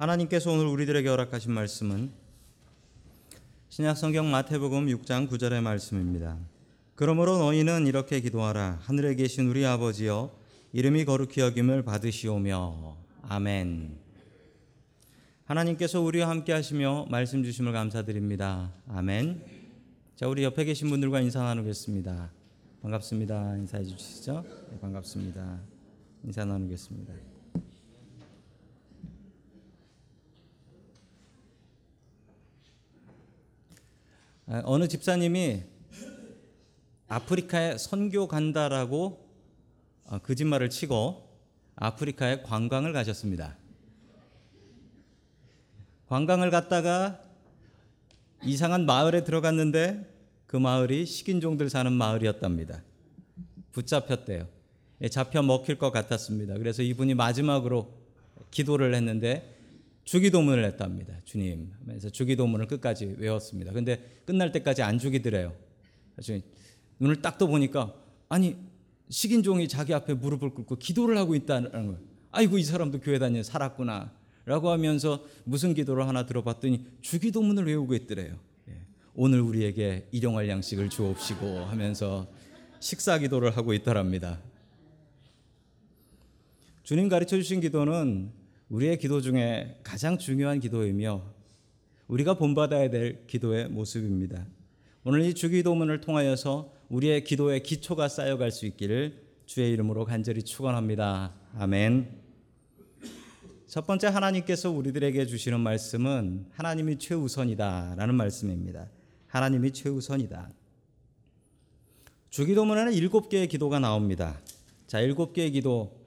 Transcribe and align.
하나님께서 0.00 0.50
오늘 0.50 0.64
우리들에게 0.64 1.06
허락하신 1.06 1.52
말씀은 1.52 2.10
신약 3.68 3.98
성경 3.98 4.30
마태복음 4.30 4.86
6장 4.86 5.28
9절의 5.28 5.60
말씀입니다. 5.60 6.38
그러므로 6.94 7.36
너희는 7.36 7.86
이렇게 7.86 8.20
기도하라 8.20 8.78
하늘에 8.80 9.14
계신 9.14 9.46
우리 9.46 9.66
아버지여 9.66 10.34
이름이 10.72 11.04
거룩히 11.04 11.42
여김을 11.42 11.82
받으시오며 11.82 12.96
아멘. 13.24 13.98
하나님께서 15.44 16.00
우리와 16.00 16.30
함께 16.30 16.54
하시며 16.54 17.04
말씀 17.10 17.44
주심을 17.44 17.74
감사드립니다. 17.74 18.72
아멘. 18.88 19.44
자, 20.16 20.28
우리 20.28 20.44
옆에 20.44 20.64
계신 20.64 20.88
분들과 20.88 21.20
인사 21.20 21.42
나누겠습니다. 21.42 22.30
반갑습니다. 22.80 23.56
인사해 23.58 23.84
주시죠. 23.84 24.46
네, 24.70 24.78
반갑습니다. 24.80 25.60
인사 26.24 26.46
나누겠습니다. 26.46 27.29
어느 34.64 34.88
집사님이 34.88 35.62
아프리카에 37.06 37.78
선교 37.78 38.26
간다라고 38.26 39.28
어, 40.06 40.18
거짓말을 40.18 40.70
치고 40.70 41.28
아프리카에 41.76 42.42
관광을 42.42 42.92
가셨습니다. 42.92 43.56
관광을 46.06 46.50
갔다가 46.50 47.22
이상한 48.42 48.86
마을에 48.86 49.22
들어갔는데 49.22 50.12
그 50.46 50.56
마을이 50.56 51.06
식인종들 51.06 51.70
사는 51.70 51.92
마을이었답니다. 51.92 52.82
붙잡혔대요. 53.70 54.48
예, 55.02 55.08
잡혀 55.08 55.42
먹힐 55.42 55.78
것 55.78 55.92
같았습니다. 55.92 56.54
그래서 56.54 56.82
이분이 56.82 57.14
마지막으로 57.14 57.94
기도를 58.50 58.96
했는데 58.96 59.59
주기도문을 60.10 60.64
했답니다. 60.64 61.14
주님 61.24 61.70
하면서 61.78 62.10
주기도문을 62.10 62.66
끝까지 62.66 63.14
외웠습니다. 63.18 63.72
근데 63.72 64.20
끝날 64.24 64.50
때까지 64.50 64.82
안 64.82 64.98
죽이더래요. 64.98 65.54
그래서 66.16 66.44
눈을 66.98 67.22
딱 67.22 67.38
떠 67.38 67.46
보니까 67.46 67.94
아니 68.28 68.56
식인종이 69.08 69.68
자기 69.68 69.94
앞에 69.94 70.14
무릎을 70.14 70.50
꿇고 70.50 70.78
기도를 70.78 71.16
하고 71.16 71.36
있다는 71.36 71.70
거예요. 71.70 72.00
아이고 72.32 72.58
이 72.58 72.64
사람도 72.64 72.98
교회 72.98 73.20
다녀 73.20 73.40
살았구나. 73.44 74.12
라고 74.46 74.70
하면서 74.70 75.24
무슨 75.44 75.74
기도를 75.74 76.08
하나 76.08 76.26
들어봤더니 76.26 76.86
주기도문을 77.02 77.68
외우고 77.68 77.94
있더래요. 77.94 78.36
예. 78.68 78.78
오늘 79.14 79.40
우리에게 79.40 80.08
일용할 80.10 80.48
양식을 80.48 80.88
주옵시고 80.88 81.66
하면서 81.66 82.26
식사 82.80 83.16
기도를 83.16 83.56
하고 83.56 83.74
있더랍니다. 83.74 84.40
주님 86.82 87.08
가르쳐 87.08 87.36
주신 87.36 87.60
기도는 87.60 88.39
우리의 88.70 88.98
기도 88.98 89.20
중에 89.20 89.80
가장 89.82 90.16
중요한 90.16 90.60
기도이며 90.60 91.24
우리가 92.06 92.34
본받아야 92.34 92.88
될 92.88 93.26
기도의 93.26 93.68
모습입니다. 93.68 94.46
오늘 95.02 95.22
이 95.22 95.34
주기도문을 95.34 96.00
통하여서 96.00 96.72
우리의 96.88 97.24
기도의 97.24 97.64
기초가 97.64 98.08
쌓여갈 98.08 98.52
수 98.52 98.66
있기를 98.66 99.24
주의 99.44 99.72
이름으로 99.72 100.04
간절히 100.04 100.44
축원합니다. 100.44 101.34
아멘. 101.58 102.20
첫 103.66 103.88
번째 103.88 104.06
하나님께서 104.06 104.70
우리들에게 104.70 105.26
주시는 105.26 105.58
말씀은 105.58 106.46
하나님이 106.52 106.98
최우선이다라는 107.00 108.14
말씀입니다. 108.14 108.88
하나님이 109.26 109.72
최우선이다. 109.72 110.48
주기도문에는 112.30 112.92
일곱 112.92 113.28
개의 113.28 113.48
기도가 113.48 113.80
나옵니다. 113.80 114.40
자, 114.86 115.00
일곱 115.00 115.32
개의 115.32 115.50
기도. 115.50 115.99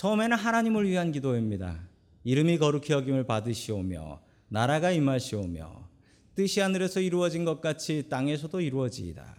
처음에는 0.00 0.34
하나님을 0.34 0.88
위한 0.88 1.12
기도입니다. 1.12 1.78
이름이 2.24 2.56
거룩히 2.56 2.94
여김을 2.94 3.24
받으시오며 3.24 4.22
나라가 4.48 4.92
임하시오며 4.92 5.90
뜻이 6.34 6.60
하늘에서 6.60 7.00
이루어진 7.00 7.44
것 7.44 7.60
같이 7.60 8.08
땅에서도 8.08 8.62
이루어지이다. 8.62 9.36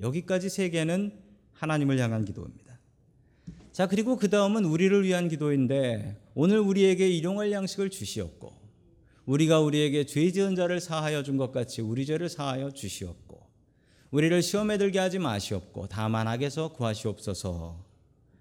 여기까지 0.00 0.48
세 0.48 0.70
개는 0.70 1.12
하나님을 1.52 1.98
향한 1.98 2.24
기도입니다. 2.24 2.78
자, 3.70 3.86
그리고 3.86 4.16
그 4.16 4.30
다음은 4.30 4.64
우리를 4.64 5.04
위한 5.04 5.28
기도인데 5.28 6.18
오늘 6.34 6.58
우리에게 6.58 7.06
일용할 7.06 7.52
양식을 7.52 7.90
주시었고 7.90 8.54
우리가 9.26 9.60
우리에게 9.60 10.06
죄 10.06 10.32
지은 10.32 10.56
자를 10.56 10.80
사하여 10.80 11.22
준 11.22 11.36
것 11.36 11.52
같이 11.52 11.82
우리 11.82 12.06
죄를 12.06 12.30
사하여 12.30 12.70
주시었고 12.70 13.46
우리를 14.10 14.40
시험에 14.40 14.78
들게 14.78 15.00
하지 15.00 15.18
마시옵고 15.18 15.88
다만 15.88 16.26
악에서 16.28 16.72
구하시옵소서 16.72 17.87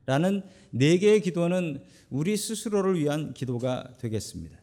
라는 0.08 0.42
네 0.72 0.98
개의 0.98 1.22
기도는 1.22 1.84
우리 2.10 2.38
스스로를 2.38 2.98
위한 2.98 3.34
기도가 3.34 3.98
되겠습니다. 4.00 4.58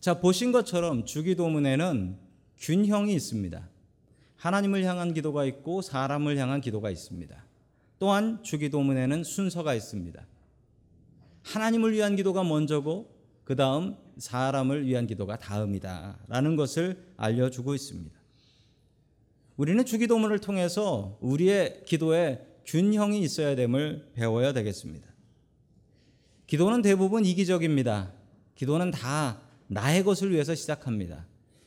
자, 0.00 0.20
보신 0.20 0.52
것처럼 0.52 1.06
주기도문에는 1.06 2.18
균형이 2.58 3.14
있습니다. 3.14 3.68
하나님을 4.36 4.84
향한 4.84 5.14
기도가 5.14 5.46
있고 5.46 5.80
사람을 5.80 6.36
향한 6.36 6.60
기도가 6.60 6.90
있습니다. 6.90 7.42
또한 7.98 8.42
주기도문에는 8.42 9.24
순서가 9.24 9.74
있습니다. 9.74 10.26
하나님을 11.42 11.94
위한 11.94 12.16
기도가 12.16 12.44
먼저고 12.44 13.14
그 13.44 13.56
다음 13.56 13.96
사람을 14.18 14.86
위한 14.86 15.06
기도가 15.06 15.38
다음이다. 15.38 16.18
라는 16.28 16.56
것을 16.56 17.02
알려주고 17.16 17.74
있습니다. 17.74 18.14
우리는 19.56 19.82
주기도문을 19.86 20.40
통해서 20.40 21.16
우리의 21.22 21.84
기도에 21.86 22.53
균형이 22.66 23.20
있어야 23.20 23.54
됨을 23.54 24.10
배워야 24.14 24.52
되겠습니다. 24.52 25.06
기도는 26.46 26.82
대부분 26.82 27.24
이기적입니다. 27.24 28.12
기도는 28.54 28.90
다 28.90 29.40
나의 29.66 30.04
것을 30.04 30.30
위해서 30.30 30.54
시작합니다. 30.54 31.26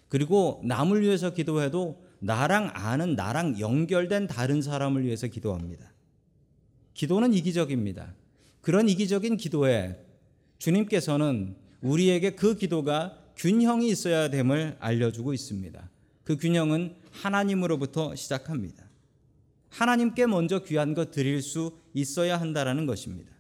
그리고 0.10 0.62
남을 0.64 1.02
위해서 1.02 1.34
기도해도 1.34 2.04
나랑 2.20 2.72
아는 2.74 3.16
나랑 3.16 3.60
연결된 3.60 4.28
다른 4.28 4.62
사람을 4.62 5.04
위해서 5.04 5.28
기도합니다. 5.28 5.92
기도는 6.94 7.34
이기적입니다. 7.34 8.16
그런 8.62 8.90
이기적인 8.90 9.38
기도에 9.38 10.04
주님께서는 10.58 11.56
우리에게 11.82 12.32
그 12.32 12.56
기도가 12.56 13.20
균형이 13.36 13.88
있어야 13.90 14.30
됨을 14.30 14.78
알려주고 14.80 15.34
있습니다. 15.34 15.90
그 16.24 16.38
균형은 16.38 16.96
하나님으로부터 17.12 18.16
시작합니다. 18.16 18.87
하나님께 19.70 20.28
먼저 20.28 20.60
귀한 20.64 20.94
것 20.94 21.12
드릴 21.12 21.42
수 21.42 21.78
있어야 21.94 22.40
한다라는 22.40 22.86
것입니다. 22.86 23.32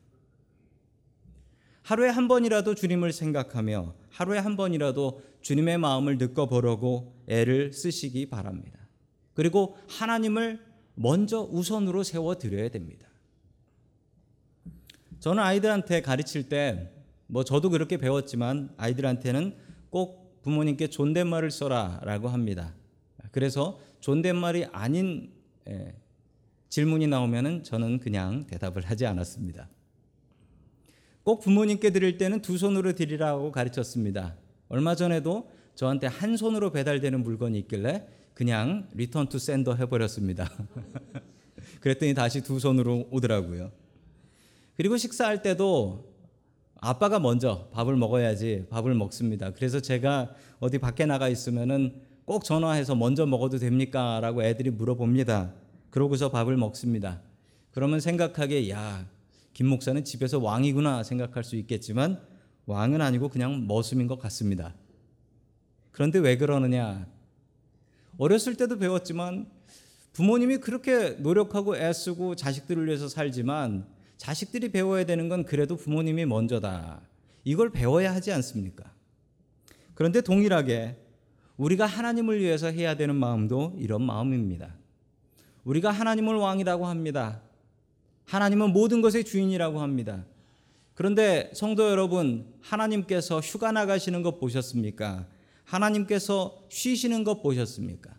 하루에 1.83 2.09
한 2.09 2.27
번이라도 2.27 2.75
주님을 2.75 3.13
생각하며 3.13 3.95
하루에 4.09 4.39
한 4.39 4.57
번이라도 4.57 5.21
주님의 5.41 5.77
마음을 5.77 6.17
느껴보려고 6.17 7.15
애를 7.27 7.71
쓰시기 7.71 8.29
바랍니다. 8.29 8.79
그리고 9.33 9.77
하나님을 9.87 10.59
먼저 10.95 11.41
우선으로 11.41 12.03
세워 12.03 12.35
드려야 12.35 12.69
됩니다. 12.69 13.07
저는 15.19 15.41
아이들한테 15.41 16.01
가르칠 16.01 16.49
때 16.49 16.97
뭐 17.27 17.43
저도 17.43 17.69
그렇게 17.69 17.97
배웠지만 17.97 18.73
아이들한테는 18.77 19.55
꼭 19.89 20.41
부모님께 20.41 20.87
존댓말을 20.87 21.51
써라라고 21.51 22.29
합니다. 22.29 22.73
그래서 23.31 23.79
존댓말이 23.99 24.65
아닌 24.71 25.33
예, 25.67 25.93
질문이 26.69 27.07
나오면은 27.07 27.63
저는 27.63 27.99
그냥 27.99 28.45
대답을 28.47 28.85
하지 28.85 29.05
않았습니다. 29.05 29.69
꼭 31.23 31.41
부모님께 31.41 31.91
드릴 31.91 32.17
때는 32.17 32.41
두 32.41 32.57
손으로 32.57 32.93
드리라고 32.93 33.51
가르쳤습니다. 33.51 34.35
얼마 34.69 34.95
전에도 34.95 35.49
저한테 35.75 36.07
한 36.07 36.37
손으로 36.37 36.71
배달되는 36.71 37.23
물건이 37.23 37.59
있길래 37.59 38.07
그냥 38.33 38.87
return 38.93 39.27
to 39.27 39.39
sender 39.39 39.75
해버렸습니다. 39.75 40.49
그랬더니 41.81 42.13
다시 42.13 42.41
두 42.41 42.59
손으로 42.59 43.07
오더라고요. 43.11 43.71
그리고 44.75 44.95
식사할 44.95 45.41
때도 45.41 46.13
아빠가 46.79 47.19
먼저 47.19 47.67
밥을 47.71 47.95
먹어야지 47.95 48.67
밥을 48.69 48.93
먹습니다. 48.93 49.51
그래서 49.51 49.79
제가 49.79 50.33
어디 50.59 50.77
밖에 50.77 51.05
나가 51.05 51.29
있으면은 51.29 52.01
꼭 52.25 52.43
전화해서 52.43 52.95
먼저 52.95 53.25
먹어도 53.25 53.57
됩니까? 53.57 54.19
라고 54.21 54.43
애들이 54.43 54.69
물어봅니다. 54.69 55.53
그러고서 55.97 56.29
밥을 56.29 56.57
먹습니다. 56.57 57.19
그러면 57.71 57.99
생각하기에 57.99 58.69
야, 58.69 59.09
김 59.51 59.65
목사는 59.65 60.03
집에서 60.03 60.37
왕이구나 60.37 61.01
생각할 61.01 61.43
수 61.43 61.55
있겠지만 61.55 62.21
왕은 62.67 63.01
아니고 63.01 63.29
그냥 63.29 63.65
머슴인 63.65 64.05
것 64.05 64.19
같습니다. 64.19 64.75
그런데 65.91 66.19
왜 66.19 66.37
그러느냐? 66.37 67.07
어렸을 68.19 68.53
때도 68.53 68.77
배웠지만 68.77 69.49
부모님이 70.13 70.57
그렇게 70.57 71.17
노력하고 71.17 71.75
애쓰고 71.75 72.35
자식들을 72.35 72.85
위해서 72.85 73.07
살지만 73.07 73.87
자식들이 74.17 74.71
배워야 74.71 75.03
되는 75.03 75.29
건 75.29 75.45
그래도 75.45 75.75
부모님이 75.77 76.27
먼저다. 76.27 77.01
이걸 77.43 77.71
배워야 77.71 78.13
하지 78.13 78.31
않습니까? 78.33 78.83
그런데 79.95 80.21
동일하게 80.21 80.95
우리가 81.57 81.87
하나님을 81.87 82.39
위해서 82.39 82.67
해야 82.67 82.95
되는 82.95 83.15
마음도 83.15 83.75
이런 83.79 84.03
마음입니다. 84.03 84.75
우리가 85.67 85.91
하나님을 85.91 86.35
왕이라고 86.35 86.87
합니다. 86.87 87.41
하나님은 88.23 88.71
모든 88.71 89.01
것의 89.01 89.25
주인이라고 89.25 89.81
합니다. 89.81 90.25
그런데 90.93 91.51
성도 91.53 91.89
여러분, 91.89 92.53
하나님께서 92.61 93.41
휴가 93.41 93.73
나가시는 93.73 94.23
것 94.23 94.39
보셨습니까? 94.39 95.27
하나님께서 95.65 96.63
쉬시는 96.69 97.25
것 97.25 97.43
보셨습니까? 97.43 98.15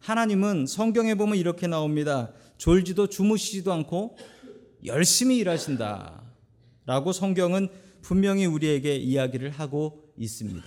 하나님은 0.00 0.66
성경에 0.66 1.14
보면 1.14 1.38
이렇게 1.38 1.66
나옵니다. 1.66 2.32
졸지도 2.58 3.06
주무시지도 3.06 3.72
않고 3.72 4.18
열심히 4.84 5.38
일하신다. 5.38 6.22
라고 6.84 7.12
성경은 7.12 7.68
분명히 8.02 8.44
우리에게 8.44 8.96
이야기를 8.96 9.48
하고 9.48 10.12
있습니다. 10.18 10.62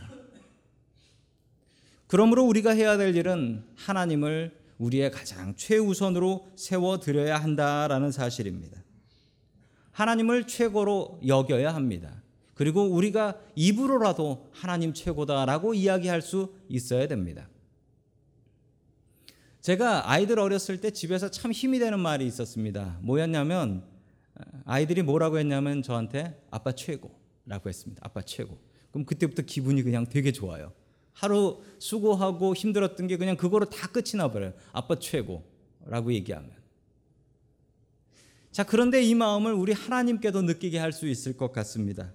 그러므로 2.07 2.45
우리가 2.45 2.71
해야 2.71 2.97
될 2.97 3.15
일은 3.15 3.63
하나님을 3.75 4.58
우리의 4.79 5.11
가장 5.11 5.55
최우선으로 5.55 6.47
세워드려야 6.55 7.37
한다라는 7.37 8.11
사실입니다. 8.11 8.83
하나님을 9.91 10.47
최고로 10.47 11.19
여겨야 11.27 11.75
합니다. 11.75 12.23
그리고 12.55 12.83
우리가 12.83 13.39
입으로라도 13.55 14.49
하나님 14.51 14.93
최고다라고 14.93 15.73
이야기할 15.73 16.21
수 16.21 16.53
있어야 16.67 17.07
됩니다. 17.07 17.47
제가 19.61 20.09
아이들 20.09 20.39
어렸을 20.39 20.79
때 20.79 20.91
집에서 20.91 21.29
참 21.29 21.51
힘이 21.51 21.79
되는 21.79 21.99
말이 21.99 22.25
있었습니다. 22.25 22.97
뭐였냐면 23.01 23.83
아이들이 24.65 25.03
뭐라고 25.03 25.37
했냐면 25.37 25.83
저한테 25.83 26.41
아빠 26.49 26.71
최고라고 26.71 27.67
했습니다. 27.67 28.01
아빠 28.03 28.21
최고. 28.21 28.57
그럼 28.91 29.05
그때부터 29.05 29.43
기분이 29.43 29.83
그냥 29.83 30.05
되게 30.07 30.31
좋아요. 30.31 30.71
하루 31.19 31.61
수고하고 31.79 32.55
힘들었던 32.55 33.07
게 33.07 33.17
그냥 33.17 33.35
그거로 33.35 33.69
다 33.69 33.87
끝이 33.89 34.11
나버려요. 34.15 34.53
아빠 34.71 34.97
최고라고 34.97 36.13
얘기하면. 36.13 36.49
자, 38.51 38.63
그런데 38.63 39.03
이 39.03 39.13
마음을 39.15 39.53
우리 39.53 39.73
하나님께도 39.73 40.41
느끼게 40.43 40.79
할 40.79 40.93
수 40.93 41.07
있을 41.07 41.35
것 41.35 41.51
같습니다. 41.51 42.13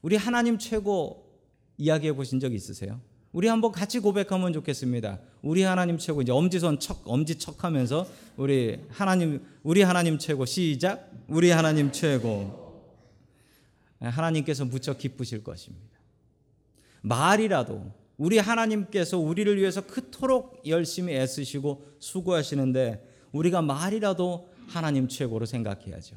우리 0.00 0.16
하나님 0.16 0.58
최고 0.58 1.30
이야기해 1.76 2.14
보신 2.14 2.40
적 2.40 2.54
있으세요? 2.54 2.98
우리 3.30 3.48
한번 3.48 3.72
같이 3.72 3.98
고백하면 3.98 4.52
좋겠습니다. 4.54 5.20
우리 5.42 5.62
하나님 5.62 5.98
최고 5.98 6.22
이제 6.22 6.32
엄지손 6.32 6.80
척 6.80 7.02
엄지 7.04 7.36
척하면서 7.38 8.06
우리 8.36 8.80
하나님 8.88 9.44
우리 9.62 9.82
하나님 9.82 10.18
최고 10.18 10.44
시작. 10.46 11.10
우리 11.28 11.50
하나님 11.50 11.92
최고. 11.92 12.62
하나님께서 14.00 14.64
무척 14.64 14.98
기쁘실 14.98 15.44
것입니다. 15.44 15.91
말이라도 17.02 17.92
우리 18.16 18.38
하나님께서 18.38 19.18
우리를 19.18 19.56
위해서 19.58 19.80
그토록 19.86 20.62
열심히 20.66 21.14
애쓰시고 21.14 21.84
수고하시는데 21.98 23.08
우리가 23.32 23.62
말이라도 23.62 24.48
하나님 24.68 25.08
최고로 25.08 25.46
생각해야죠. 25.46 26.16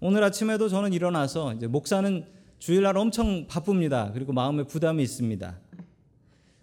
오늘 0.00 0.22
아침에도 0.22 0.68
저는 0.68 0.92
일어나서 0.92 1.54
이제 1.54 1.66
목사는 1.66 2.26
주일날 2.58 2.96
엄청 2.96 3.46
바쁩니다. 3.46 4.10
그리고 4.12 4.32
마음에 4.32 4.64
부담이 4.64 5.02
있습니다. 5.02 5.58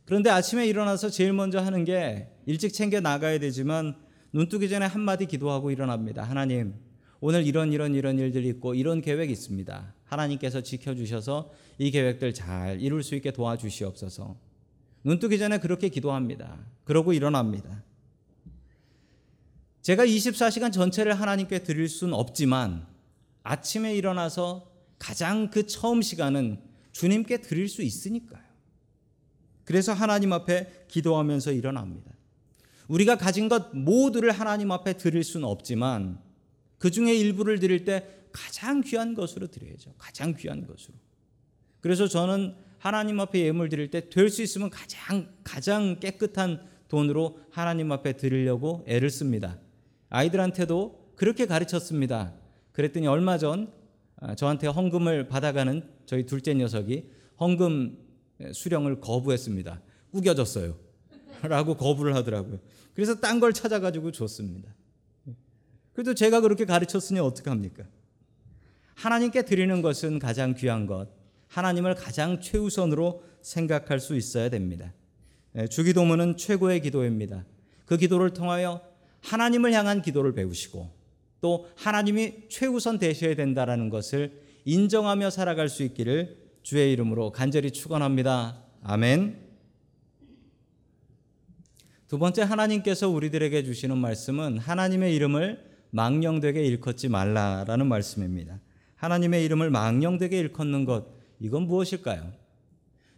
그런데 0.05 0.29
아침에 0.29 0.67
일어나서 0.67 1.09
제일 1.09 1.33
먼저 1.33 1.59
하는 1.59 1.83
게 1.83 2.29
일찍 2.45 2.73
챙겨 2.73 2.99
나가야 2.99 3.39
되지만 3.39 3.95
눈 4.31 4.49
뜨기 4.49 4.69
전에 4.69 4.85
한마디 4.85 5.25
기도하고 5.25 5.71
일어납니다. 5.71 6.23
하나님, 6.23 6.75
오늘 7.21 7.47
이런 7.47 7.71
이런 7.71 7.95
이런 7.95 8.19
일들이 8.19 8.49
있고 8.49 8.75
이런 8.75 9.01
계획이 9.01 9.31
있습니다. 9.31 9.94
하나님께서 10.15 10.61
지켜주셔서 10.61 11.51
이 11.77 11.91
계획들 11.91 12.33
잘 12.33 12.81
이룰 12.81 13.03
수 13.03 13.15
있게 13.15 13.31
도와주시옵소서. 13.31 14.35
눈 15.03 15.19
뜨기 15.19 15.37
전에 15.37 15.59
그렇게 15.59 15.89
기도합니다. 15.89 16.57
그러고 16.83 17.13
일어납니다. 17.13 17.83
제가 19.81 20.05
24시간 20.05 20.71
전체를 20.71 21.13
하나님께 21.13 21.59
드릴 21.59 21.87
수는 21.87 22.13
없지만 22.13 22.87
아침에 23.43 23.95
일어나서 23.95 24.71
가장 24.97 25.51
그 25.51 25.67
처음 25.67 26.01
시간은 26.01 26.59
주님께 26.91 27.41
드릴 27.41 27.67
수 27.67 27.83
있으니까요. 27.83 28.43
그래서 29.63 29.93
하나님 29.93 30.33
앞에 30.33 30.85
기도하면서 30.87 31.51
일어납니다. 31.51 32.11
우리가 32.87 33.17
가진 33.17 33.49
것 33.49 33.75
모두를 33.75 34.31
하나님 34.31 34.71
앞에 34.71 34.93
드릴 34.93 35.23
수는 35.23 35.47
없지만 35.47 36.19
그 36.77 36.91
중에 36.91 37.13
일부를 37.15 37.59
드릴 37.59 37.85
때 37.85 38.24
가장 38.35 38.81
귀한 38.81 39.13
것으로 39.13 39.47
드려야죠. 39.47 39.93
가장 39.97 40.35
귀한 40.35 40.67
것으로. 40.67 40.93
그래서 41.79 42.07
저는 42.07 42.55
하나님 42.79 43.19
앞에 43.21 43.39
예물 43.39 43.69
드릴 43.69 43.89
때 43.89 44.09
될 44.09 44.29
수 44.29 44.41
있으면 44.43 44.69
가장 44.69 45.29
가장 45.43 45.99
깨끗한 45.99 46.67
돈으로 46.89 47.39
하나님 47.49 47.91
앞에 47.93 48.13
드리려고 48.13 48.83
애를 48.87 49.09
씁니다. 49.09 49.57
아이들한테도 50.09 51.13
그렇게 51.15 51.45
가르쳤습니다. 51.45 52.33
그랬더니 52.73 53.07
얼마 53.07 53.37
전 53.37 53.71
아, 54.17 54.35
저한테 54.35 54.67
헌금을 54.67 55.27
받아가는 55.29 55.83
저희 56.05 56.25
둘째 56.25 56.53
녀석이 56.53 57.09
헌금 57.39 57.97
수령을 58.53 58.99
거부했습니다. 58.99 59.81
꾸겨졌어요. 60.11 60.77
라고 61.43 61.75
거부를 61.75 62.15
하더라고요. 62.15 62.59
그래서 62.93 63.19
딴 63.19 63.39
걸 63.39 63.53
찾아가지고 63.53 64.11
줬습니다. 64.11 64.73
그래도 65.93 66.13
제가 66.13 66.41
그렇게 66.41 66.65
가르쳤으니 66.65 67.19
어떡합니까? 67.19 67.85
하나님께 68.95 69.43
드리는 69.43 69.81
것은 69.81 70.19
가장 70.19 70.55
귀한 70.55 70.87
것, 70.87 71.07
하나님을 71.47 71.95
가장 71.95 72.41
최우선으로 72.41 73.23
생각할 73.41 73.99
수 73.99 74.15
있어야 74.15 74.49
됩니다. 74.49 74.93
예, 75.55 75.67
주기도문은 75.67 76.37
최고의 76.37 76.81
기도입니다. 76.81 77.45
그 77.85 77.97
기도를 77.97 78.31
통하여 78.31 78.81
하나님을 79.21 79.73
향한 79.73 80.01
기도를 80.01 80.33
배우시고 80.33 80.89
또 81.41 81.67
하나님이 81.75 82.49
최우선 82.49 82.97
되셔야 82.97 83.35
된다라는 83.35 83.89
것을 83.89 84.41
인정하며 84.65 85.29
살아갈 85.29 85.69
수 85.69 85.83
있기를 85.83 86.37
주의 86.63 86.91
이름으로 86.91 87.31
간절히 87.31 87.71
축원합니다. 87.71 88.63
아멘. 88.81 89.45
두 92.07 92.17
번째 92.17 92.43
하나님께서 92.43 93.09
우리들에게 93.09 93.63
주시는 93.63 93.97
말씀은 93.97 94.57
하나님의 94.57 95.15
이름을 95.15 95.75
망령되게 95.91 96.63
일컫지 96.63 97.09
말라라는 97.09 97.87
말씀입니다. 97.87 98.59
하나님의 98.95 99.43
이름을 99.45 99.69
망령되게 99.69 100.39
일컫는 100.39 100.85
것 100.85 101.05
이건 101.39 101.63
무엇일까요? 101.63 102.31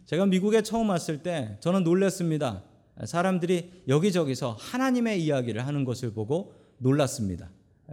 제가 0.06 0.26
미국에 0.26 0.62
처음 0.62 0.88
왔을 0.88 1.22
때 1.22 1.56
저는 1.60 1.84
놀랐습니다. 1.84 2.62
사람들이 3.04 3.84
여기저기서 3.86 4.56
하나님의 4.58 5.22
이야기를 5.22 5.66
하는 5.66 5.84
것을 5.84 6.12
보고 6.12 6.54
놀랐습니다. 6.78 7.50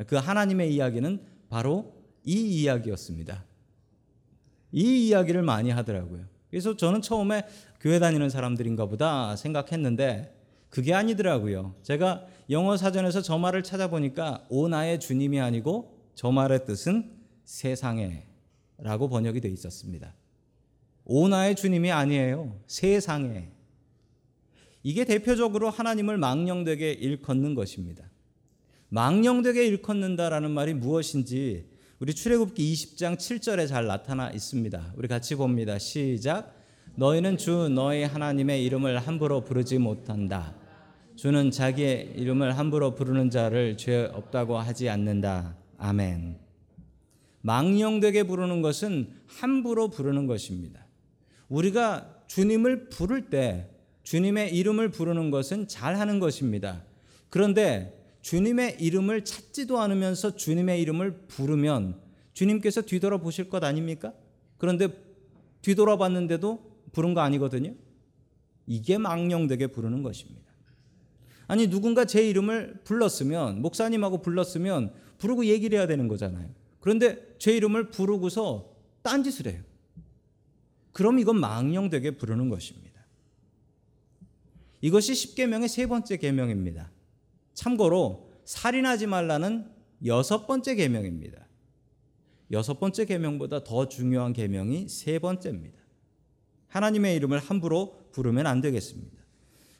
그 0.07 0.15
하나님의 0.15 0.73
이야기는 0.73 1.21
바로 1.49 1.93
이 2.23 2.61
이야기였습니다. 2.61 3.43
이 4.71 5.07
이야기를 5.07 5.43
많이 5.43 5.69
하더라고요. 5.69 6.23
그래서 6.49 6.75
저는 6.75 7.01
처음에 7.01 7.45
교회 7.79 7.99
다니는 7.99 8.29
사람들인가 8.29 8.87
보다 8.87 9.35
생각했는데 9.35 10.33
그게 10.69 10.93
아니더라고요. 10.93 11.75
제가 11.83 12.25
영어 12.49 12.75
사전에서 12.77 13.21
저 13.21 13.37
말을 13.37 13.63
찾아보니까 13.63 14.45
오 14.49 14.67
나의 14.67 14.99
주님이 14.99 15.39
아니고 15.39 15.97
저 16.15 16.31
말의 16.31 16.65
뜻은 16.65 17.14
세상에 17.45 18.23
라고 18.77 19.07
번역이 19.07 19.39
되어 19.39 19.51
있었습니다. 19.51 20.13
오나의 21.05 21.55
주님이 21.55 21.91
아니에요. 21.91 22.59
세상에. 22.67 23.49
이게 24.83 25.05
대표적으로 25.05 25.69
하나님을 25.69 26.17
망령되게 26.17 26.91
일컫는 26.91 27.55
것입니다. 27.55 28.03
망령되게 28.89 29.65
일컫는다라는 29.65 30.51
말이 30.51 30.73
무엇인지 30.73 31.69
우리 31.99 32.13
출애굽기 32.13 32.73
20장 32.73 33.15
7절에 33.15 33.67
잘 33.67 33.87
나타나 33.87 34.29
있습니다. 34.29 34.93
우리 34.95 35.07
같이 35.07 35.35
봅니다. 35.35 35.79
시작. 35.79 36.53
너희는 36.95 37.37
주 37.37 37.69
너희 37.69 38.03
하나님의 38.03 38.63
이름을 38.65 38.99
함부로 38.99 39.43
부르지 39.43 39.77
못한다. 39.77 40.55
주는 41.15 41.49
자기의 41.49 42.13
이름을 42.17 42.57
함부로 42.57 42.93
부르는 42.95 43.29
자를 43.29 43.77
죄 43.77 44.09
없다고 44.13 44.57
하지 44.57 44.89
않는다. 44.89 45.55
아멘. 45.77 46.44
망령되게 47.45 48.23
부르는 48.23 48.63
것은 48.63 49.07
함부로 49.27 49.89
부르는 49.89 50.25
것입니다. 50.25 50.83
우리가 51.47 52.23
주님을 52.25 52.89
부를 52.89 53.29
때 53.29 53.69
주님의 54.01 54.55
이름을 54.55 54.89
부르는 54.89 55.29
것은 55.29 55.67
잘하는 55.67 56.19
것입니다. 56.19 56.83
그런데 57.29 58.03
주님의 58.21 58.77
이름을 58.79 59.25
찾지도 59.25 59.79
않으면서 59.79 60.35
주님의 60.35 60.81
이름을 60.81 61.27
부르면 61.27 61.99
주님께서 62.33 62.81
뒤돌아 62.81 63.19
보실 63.19 63.47
것 63.47 63.63
아닙니까? 63.63 64.11
그런데 64.57 64.87
뒤돌아봤는데도 65.61 66.59
부른 66.93 67.13
거 67.13 67.21
아니거든요. 67.21 67.75
이게 68.65 68.97
망령되게 68.97 69.67
부르는 69.67 70.01
것입니다. 70.01 70.51
아니 71.45 71.67
누군가 71.69 72.05
제 72.05 72.27
이름을 72.27 72.81
불렀으면 72.85 73.61
목사님하고 73.61 74.23
불렀으면 74.23 74.93
부르고 75.19 75.45
얘기를 75.45 75.77
해야 75.77 75.85
되는 75.85 76.07
거잖아요. 76.07 76.64
그런데 76.85 77.35
제 77.39 77.51
이름을 77.57 77.89
부르고서 77.89 78.69
딴짓을 79.01 79.51
해요. 79.51 79.63
그럼 80.91 81.17
이건 81.17 81.39
망령되게 81.39 82.11
부르는 82.11 82.49
것입니다. 82.49 83.03
이것이 84.81 85.15
십계명의 85.15 85.67
세 85.67 85.87
번째 85.87 86.17
계명입니다. 86.17 86.91
참고로 87.55 88.29
살인하지 88.43 89.07
말라는 89.07 89.67
여섯 90.05 90.45
번째 90.45 90.75
계명입니다. 90.75 91.47
여섯 92.51 92.79
번째 92.79 93.05
계명보다 93.05 93.63
더 93.63 93.87
중요한 93.87 94.31
계명이 94.31 94.87
세 94.87 95.17
번째입니다. 95.17 95.79
하나님의 96.67 97.15
이름을 97.15 97.39
함부로 97.39 97.97
부르면 98.11 98.45
안 98.45 98.61
되겠습니다. 98.61 99.17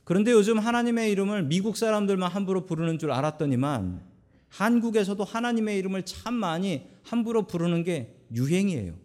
그런데 0.06 0.32
요즘 0.32 0.58
하나님의 0.58 1.12
이름을 1.12 1.44
미국 1.44 1.78
사람들만 1.78 2.32
함부로 2.32 2.66
부르는 2.66 2.98
줄 2.98 3.12
알았더니만 3.12 4.15
한국에서도 4.56 5.22
하나님의 5.22 5.78
이름을 5.80 6.06
참 6.06 6.34
많이 6.34 6.88
함부로 7.04 7.46
부르는 7.46 7.84
게 7.84 8.16
유행이에요. 8.34 8.96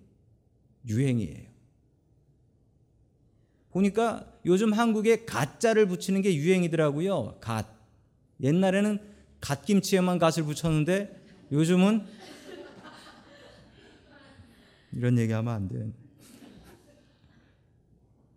유행이에요. 0.86 1.50
보니까 3.70 4.32
요즘 4.46 4.72
한국에 4.72 5.24
가짜를 5.24 5.86
붙이는 5.86 6.22
게 6.22 6.36
유행이더라고요. 6.36 7.38
갓. 7.40 7.66
옛날에는 8.40 9.00
갓김치에만 9.40 10.20
갓을 10.20 10.44
붙였는데 10.44 11.20
요즘은 11.50 12.06
이런 14.92 15.18
얘기하면 15.18 15.52
안 15.52 15.68
돼요. 15.68 15.90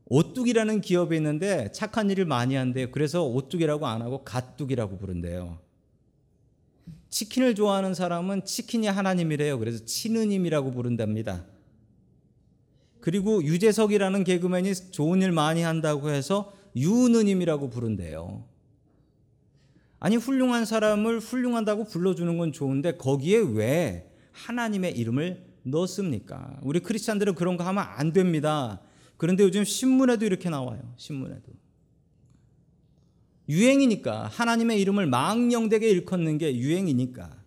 오뚜기라는 0.05 0.82
기업이 0.82 1.15
있는데 1.15 1.72
착한 1.72 2.10
일을 2.10 2.25
많이 2.25 2.55
한대요. 2.55 2.89
그래서 2.91 3.24
오뚜기라고 3.24 3.86
안 3.86 4.01
하고 4.01 4.24
갓뚜기라고 4.24 4.98
부른대요. 4.98 5.60
치킨을 7.13 7.53
좋아하는 7.53 7.93
사람은 7.93 8.43
치킨이 8.43 8.88
하나님이래요. 8.88 9.60
그래서 9.60 9.86
치느님이라고 9.86 10.72
부른답니다. 10.72 11.46
그리고 13.01 13.43
유재석이라는 13.43 14.24
개그맨이 14.24 14.74
좋은 14.89 15.22
일 15.22 15.32
많이 15.32 15.62
한다고 15.62 16.10
해서 16.10 16.53
유느님이라고 16.75 17.70
부른대요. 17.70 18.46
아니 20.00 20.15
훌륭한 20.15 20.65
사람을 20.65 21.20
훌륭한다고 21.20 21.84
불러주는 21.84 22.36
건 22.39 22.51
좋은데 22.51 22.98
거기에 22.98 23.38
왜 23.38 24.12
하나님의 24.32 24.98
이름을 24.98 25.46
넣습니까? 25.65 26.60
우리 26.63 26.79
크리스찬들은 26.79 27.36
그런 27.36 27.58
거 27.58 27.63
하면 27.63 27.86
안 27.88 28.12
됩니다. 28.12 28.82
그런데 29.17 29.43
요즘 29.43 29.63
신문에도 29.63 30.25
이렇게 30.25 30.50
나와요. 30.50 30.82
신문에도. 30.98 31.62
유행이니까 33.50 34.28
하나님의 34.28 34.80
이름을 34.82 35.08
망령되게 35.08 35.90
일컫는 35.90 36.38
게 36.38 36.56
유행이니까. 36.56 37.44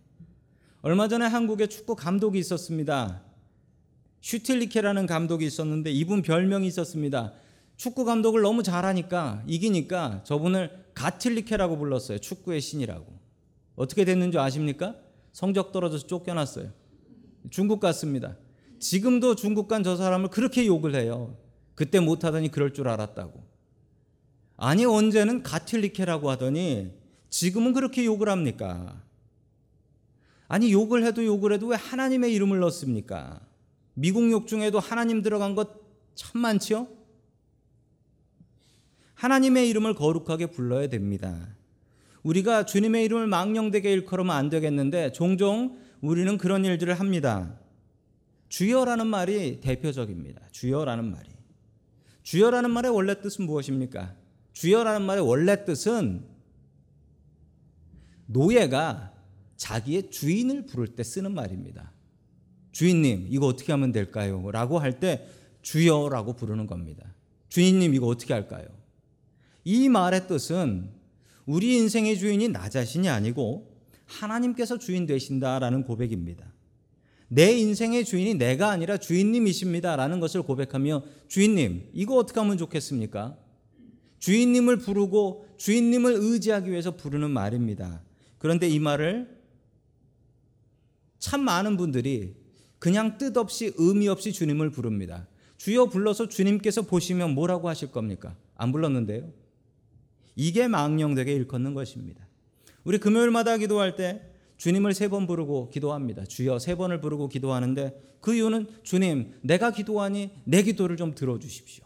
얼마 0.83 1.09
전에 1.09 1.27
한국에 1.27 1.67
축구 1.67 1.97
감독이 1.97 2.39
있었습니다. 2.39 3.23
슈틸리케라는 4.21 5.07
감독이 5.07 5.47
있었는데 5.47 5.91
이분 5.91 6.23
별명이 6.23 6.67
있었습니다. 6.67 7.33
축구 7.77 8.05
감독을 8.05 8.43
너무 8.43 8.63
잘하니까 8.63 9.43
이기니까 9.47 10.23
저분을 10.25 10.87
가틸리케라고 10.95 11.77
불렀어요. 11.79 12.19
축구의 12.19 12.61
신이라고. 12.61 13.07
어떻게 13.77 14.05
됐는지 14.05 14.39
아십니까? 14.39 14.97
성적 15.33 15.73
떨어져서 15.73 16.07
쫓겨났어요. 16.07 16.71
중국 17.51 17.81
갔습니다. 17.81 18.37
지금도 18.79 19.35
중국 19.35 19.69
간 19.69 19.83
저 19.83 19.97
사람을 19.97 20.31
그렇게 20.31 20.67
욕을 20.67 20.95
해요. 20.95 21.37
그때 21.75 22.01
못하더니 22.01 22.51
그럴 22.51 22.73
줄 22.73 22.89
알았다고. 22.89 23.56
아니 24.57 24.85
언제는 24.85 25.43
가틸리케라고 25.43 26.31
하더니 26.31 26.93
지금은 27.31 27.73
그렇게 27.73 28.05
욕을 28.05 28.29
합니까? 28.29 29.03
아니 30.49 30.73
욕을 30.73 31.05
해도 31.05 31.25
욕을 31.25 31.53
해도 31.53 31.67
왜 31.67 31.77
하나님의 31.77 32.33
이름을 32.35 32.61
넣습니까? 32.61 33.41
미국 33.95 34.31
욕 34.31 34.47
중에도 34.47 34.79
하나님 34.81 35.23
들어간 35.23 35.55
것 35.55 35.87
참 36.17 36.41
많지요? 36.41 36.89
하나님의 39.15 39.69
이름을 39.71 39.95
거룩하게 39.95 40.47
불러야 40.47 40.89
됩니다. 40.89 41.55
우리가 42.23 42.67
주님의 42.67 43.05
이름을 43.05 43.29
망령되게 43.29 43.93
일컬으면 43.93 44.35
안 44.35 44.51
되겠는데 44.51 45.13
종종 45.13 45.79
우리는 46.01 46.37
그런 46.39 46.65
일들을 46.65 46.99
합니다. 46.99 47.59
주여라는 48.49 49.07
말이 49.07 49.61
대표적입니다. 49.61 50.49
주여라는 50.51 51.11
말이. 51.11 51.29
주여라는 52.23 52.71
말의 52.71 52.91
원래 52.91 53.21
뜻은 53.21 53.47
무엇입니까? 53.47 54.15
주여라는 54.57 55.03
말의 55.05 55.23
원래 55.23 55.67
뜻은 55.67 56.25
노예가 58.25 59.13
자기의 59.57 60.11
주인을 60.11 60.65
부를 60.65 60.89
때 60.89 61.03
쓰는 61.03 61.35
말입니다. 61.35 61.93
주인님, 62.73 63.27
이거 63.29 63.47
어떻게 63.47 63.73
하면 63.73 63.93
될까요? 63.93 64.51
라고 64.51 64.79
할 64.79 64.99
때 64.99 65.27
주여라고 65.61 66.37
부르는 66.37 66.67
겁니다. 66.67 67.15
주인님, 67.51 67.93
이거 67.93 68.07
어떻게 68.07 68.33
할까요? 68.33 68.67
이 69.65 69.91
말의 69.91 70.27
뜻은 70.27 70.91
우리 71.45 71.77
인생의 71.77 72.19
주인이 72.19 72.49
나 72.49 72.71
자신이 72.71 73.11
아니고 73.11 73.77
하나님께서 74.07 74.79
주인 74.79 75.05
되신다라는 75.05 75.85
고백입니다. 75.85 76.51
내 77.29 77.53
인생의 77.53 78.07
주인이 78.07 78.37
내가 78.37 78.71
아니라 78.71 78.97
주인님이십니다라는 78.97 80.19
것을 80.19 80.43
고백하며 80.45 81.03
주인님, 81.29 81.91
이거 81.93 82.17
어떻게 82.17 82.41
하면 82.41 82.57
좋겠습니까? 82.57 83.37
주인님을 84.19 84.79
부르고 84.79 85.47
주인님을 85.57 86.15
의지하기 86.19 86.71
위해서 86.71 86.97
부르는 86.97 87.31
말입니다. 87.31 88.03
그런데 88.39 88.69
이 88.69 88.79
말을 88.79 89.37
참 91.19 91.43
많은 91.45 91.77
분들이 91.77 92.35
그냥 92.79 93.19
뜻없이 93.19 93.73
의미 93.77 94.09
없이 94.09 94.33
주님을 94.33 94.71
부릅니다. 94.71 95.27
주여 95.57 95.87
불러서 95.87 96.29
주님께서 96.29 96.83
보시면 96.83 97.35
뭐라고 97.35 97.69
하실 97.69 97.91
겁니까? 97.91 98.37
안 98.55 98.73
불렀는데요. 98.73 99.33
이게 100.35 100.69
망령되게 100.69 101.33
일컫는 101.33 101.75
것입니다. 101.75 102.27
우리 102.85 102.99
금요일마다 102.99 103.57
기도할 103.57 103.97
때 103.97 104.23
주님을 104.59 104.95
세 104.95 105.09
번 105.09 105.27
부르고 105.27 105.71
기도합니다. 105.71 106.25
주여 106.25 106.59
세 106.59 106.75
번을 106.75 107.01
부르고 107.01 107.29
기도하는데 107.29 108.19
그 108.21 108.35
이유는 108.35 108.67
주님, 108.83 109.33
내가 109.43 109.71
기도하니 109.71 110.31
내 110.45 110.63
기도를 110.63 110.97
좀 110.97 111.15
들어주십시오. 111.15 111.85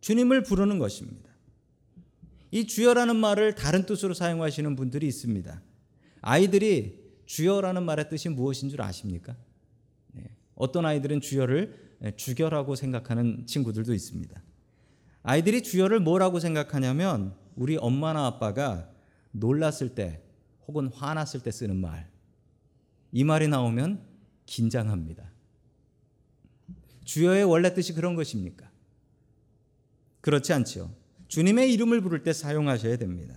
주님을 0.00 0.42
부르는 0.42 0.78
것입니다. 0.78 1.27
이 2.50 2.66
주여라는 2.66 3.16
말을 3.16 3.54
다른 3.54 3.84
뜻으로 3.84 4.14
사용하시는 4.14 4.76
분들이 4.76 5.06
있습니다. 5.06 5.62
아이들이 6.22 6.98
주여라는 7.26 7.82
말의 7.84 8.08
뜻이 8.08 8.28
무엇인 8.28 8.68
줄 8.70 8.80
아십니까? 8.82 9.36
어떤 10.58 10.84
아이들은 10.86 11.20
주여를 11.20 11.88
예, 12.04 12.12
주여라고 12.16 12.74
생각하는 12.74 13.46
친구들도 13.46 13.94
있습니다. 13.94 14.42
아이들이 15.22 15.62
주여를 15.62 16.00
뭐라고 16.00 16.40
생각하냐면 16.40 17.34
우리 17.54 17.76
엄마나 17.76 18.26
아빠가 18.26 18.90
놀랐을 19.32 19.94
때 19.94 20.22
혹은 20.66 20.88
화났을 20.88 21.40
때 21.40 21.50
쓰는 21.50 21.76
말. 21.76 22.10
이 23.12 23.24
말이 23.24 23.48
나오면 23.48 24.04
긴장합니다. 24.46 25.30
주여의 27.04 27.44
원래 27.44 27.72
뜻이 27.72 27.94
그런 27.94 28.14
것입니까? 28.14 28.70
그렇지 30.20 30.52
않죠. 30.52 30.92
주님의 31.28 31.72
이름을 31.74 32.00
부를 32.00 32.22
때 32.22 32.32
사용하셔야 32.32 32.96
됩니다. 32.96 33.34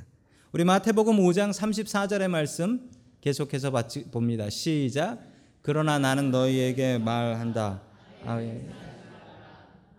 우리 0.53 0.63
마태복음 0.63 1.17
5장 1.17 1.51
34절의 1.51 2.29
말씀 2.29 2.89
계속해서 3.19 3.71
봅니다. 4.11 4.49
시작. 4.49 5.19
그러나 5.61 5.99
나는 5.99 6.31
너희에게 6.31 6.97
말한다. 6.97 7.81
아, 8.25 8.41
예. 8.41 8.65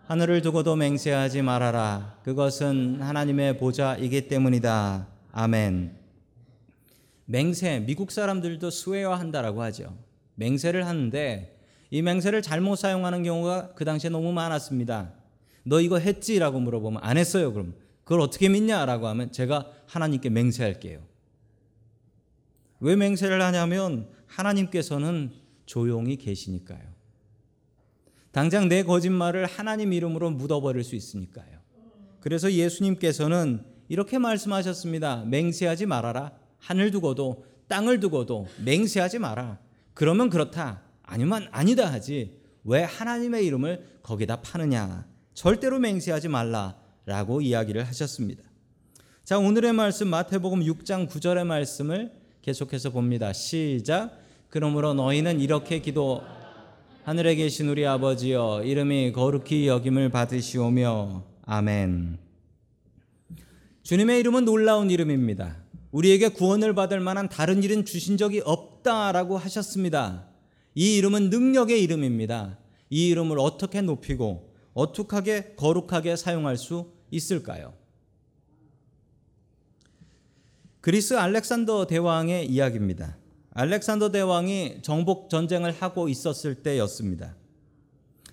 하늘을 0.07 0.41
두고도 0.41 0.75
맹세하지 0.75 1.43
말아라. 1.43 2.17
그것은 2.23 3.01
하나님의 3.01 3.57
보좌이기 3.57 4.27
때문이다. 4.27 5.07
아멘. 5.31 5.95
맹세, 7.25 7.79
미국 7.79 8.11
사람들도 8.11 8.69
수혜화한다라고 8.69 9.61
하죠. 9.63 9.95
맹세를 10.35 10.87
하는데 10.87 11.57
이 11.89 12.01
맹세를 12.01 12.41
잘못 12.41 12.75
사용하는 12.75 13.23
경우가 13.23 13.75
그 13.75 13.85
당시에 13.85 14.09
너무 14.09 14.33
많았습니다. 14.33 15.13
너 15.63 15.79
이거 15.79 15.99
했지라고 15.99 16.59
물어보면 16.59 16.99
안 17.01 17.17
했어요. 17.17 17.53
그럼 17.53 17.73
그걸 18.03 18.21
어떻게 18.21 18.49
믿냐라고 18.49 19.07
하면 19.07 19.31
제가 19.31 19.71
하나님께 19.87 20.29
맹세할게요. 20.29 21.01
왜 22.79 22.95
맹세를 22.95 23.41
하냐면 23.41 24.09
하나님께서는 24.27 25.31
조용히 25.65 26.17
계시니까요. 26.17 26.81
당장 28.31 28.67
내 28.67 28.83
거짓말을 28.83 29.45
하나님 29.45 29.93
이름으로 29.93 30.31
묻어버릴 30.31 30.83
수 30.83 30.95
있으니까요. 30.95 31.59
그래서 32.19 32.51
예수님께서는 32.51 33.63
이렇게 33.87 34.17
말씀하셨습니다. 34.17 35.23
맹세하지 35.25 35.85
말아라. 35.85 36.31
하늘 36.57 36.91
두고도 36.91 37.45
땅을 37.67 37.99
두고도 37.99 38.47
맹세하지 38.65 39.19
마라. 39.19 39.59
그러면 39.93 40.29
그렇다. 40.29 40.81
아니면 41.03 41.47
아니다 41.51 41.91
하지. 41.91 42.41
왜 42.63 42.83
하나님의 42.83 43.45
이름을 43.45 43.99
거기다 44.01 44.41
파느냐. 44.41 45.05
절대로 45.33 45.79
맹세하지 45.79 46.27
말라 46.27 46.82
라고 47.05 47.41
이야기를 47.41 47.85
하셨습니다. 47.87 48.43
자, 49.25 49.37
오늘의 49.37 49.73
말씀 49.73 50.07
마태복음 50.07 50.61
6장 50.61 51.09
9절의 51.09 51.45
말씀을 51.45 52.11
계속해서 52.41 52.91
봅니다. 52.91 53.33
시작. 53.33 54.19
그러므로 54.49 54.93
너희는 54.93 55.39
이렇게 55.39 55.79
기도 55.79 56.21
하늘에 57.03 57.35
계신 57.35 57.67
우리 57.67 57.85
아버지여 57.85 58.63
이름이 58.63 59.11
거룩히 59.11 59.67
여김을 59.67 60.09
받으시오며 60.09 61.23
아멘. 61.45 62.17
주님의 63.83 64.19
이름은 64.21 64.45
놀라운 64.45 64.89
이름입니다. 64.89 65.57
우리에게 65.91 66.29
구원을 66.29 66.73
받을 66.73 67.01
만한 67.01 67.27
다른 67.27 67.63
일은 67.63 67.83
주신 67.83 68.15
적이 68.15 68.41
없다라고 68.45 69.37
하셨습니다. 69.37 70.29
이 70.75 70.95
이름은 70.97 71.29
능력의 71.29 71.83
이름입니다. 71.83 72.57
이 72.89 73.09
이름을 73.09 73.39
어떻게 73.39 73.81
높이고 73.81 74.53
어떻게 74.73 75.55
거룩하게 75.55 76.15
사용할 76.15 76.57
수 76.57 76.92
있을까요? 77.13 77.73
그리스 80.81 81.13
알렉산더 81.13 81.87
대왕의 81.87 82.47
이야기입니다. 82.47 83.17
알렉산더 83.51 84.11
대왕이 84.11 84.79
정복 84.81 85.29
전쟁을 85.29 85.71
하고 85.71 86.09
있었을 86.09 86.55
때였습니다. 86.55 87.35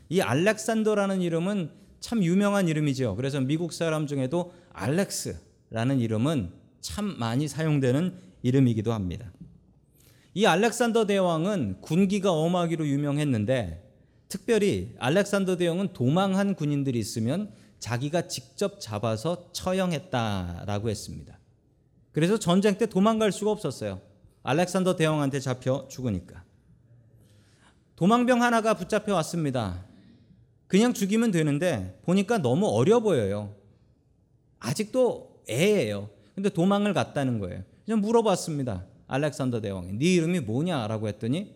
이 0.09 0.21
알렉산더라는 0.21 1.21
이름은 1.21 1.71
참 2.01 2.25
유명한 2.25 2.67
이름이죠. 2.69 3.15
그래서 3.17 3.41
미국 3.41 3.73
사람 3.73 4.07
중에도 4.07 4.53
알렉스라는 4.73 6.01
이름은 6.01 6.51
참 6.81 7.17
많이 7.19 7.47
사용되는 7.47 8.15
이름이기도 8.43 8.93
합니다. 8.93 9.31
이 10.33 10.47
알렉산더 10.47 11.07
대왕은 11.07 11.83
군기가 11.83 12.33
엄하기로 12.33 12.87
유명했는데 12.89 13.87
특별히 14.29 14.95
알렉산더 14.99 15.57
대왕은 15.59 15.93
도망한 15.93 16.55
군인들이 16.55 16.99
있으면 16.99 17.53
자기가 17.81 18.29
직접 18.29 18.81
잡아서 18.81 19.51
처형했다라고 19.53 20.89
했습니다. 20.89 21.39
그래서 22.13 22.39
전쟁 22.39 22.79
때 22.79 22.87
도망갈 22.87 23.33
수가 23.33 23.51
없었어요. 23.51 24.01
알렉산더 24.43 24.97
대왕한테 24.97 25.41
잡혀 25.41 25.87
죽으니까. 25.89 26.45
도망병 27.97 28.43
하나가 28.43 28.75
붙잡혀 28.75 29.15
왔습니다. 29.17 29.85
그냥 30.67 30.95
죽이면 30.95 31.33
되는데 31.33 31.99
보니까 32.03 32.39
너무 32.39 32.69
어려 32.69 33.01
보여요. 33.01 33.55
아직도 34.59 35.43
애예요. 35.51 36.09
근데 36.35 36.49
도망을 36.49 36.95
갔다는 36.95 37.39
거예요. 37.39 37.63
그냥 37.85 38.01
물어봤습니다. 38.01 38.87
알렉산더 39.09 39.61
대왕이 39.61 39.99
네 39.99 40.15
이름이 40.15 40.41
뭐냐라고 40.41 41.09
했더니 41.09 41.55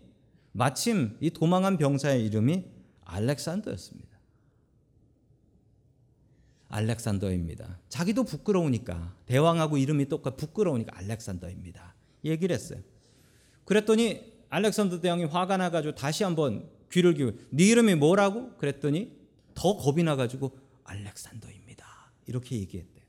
마침 0.53 1.17
이 1.21 1.31
도망한 1.31 1.79
병사의 1.79 2.25
이름이 2.27 2.65
알렉산더였습니다. 3.05 4.14
알렉산더입니다. 6.75 7.79
자기도 7.89 8.25
부끄러우니까 8.25 9.15
대왕하고 9.27 9.79
이름이 9.79 10.09
똑같 10.09 10.37
부끄러우니까 10.37 10.99
알렉산더입니다. 10.99 11.95
얘기를 12.25 12.55
했어요. 12.55 12.81
그랬더니 13.65 14.33
알렉산더 14.51 15.01
대왕이 15.01 15.25
화가 15.25 15.57
나가지고 15.57 15.95
다시 15.95 16.25
한번 16.25 16.69
귀를 16.91 17.15
기울. 17.15 17.39
네 17.51 17.65
이름이 17.65 17.95
뭐라고? 17.95 18.57
그랬더니 18.57 19.13
더 19.55 19.77
겁이 19.77 20.03
나가지고 20.03 20.59
알렉산더입니다. 20.85 21.87
이렇게 22.27 22.57
얘기했대요. 22.57 23.05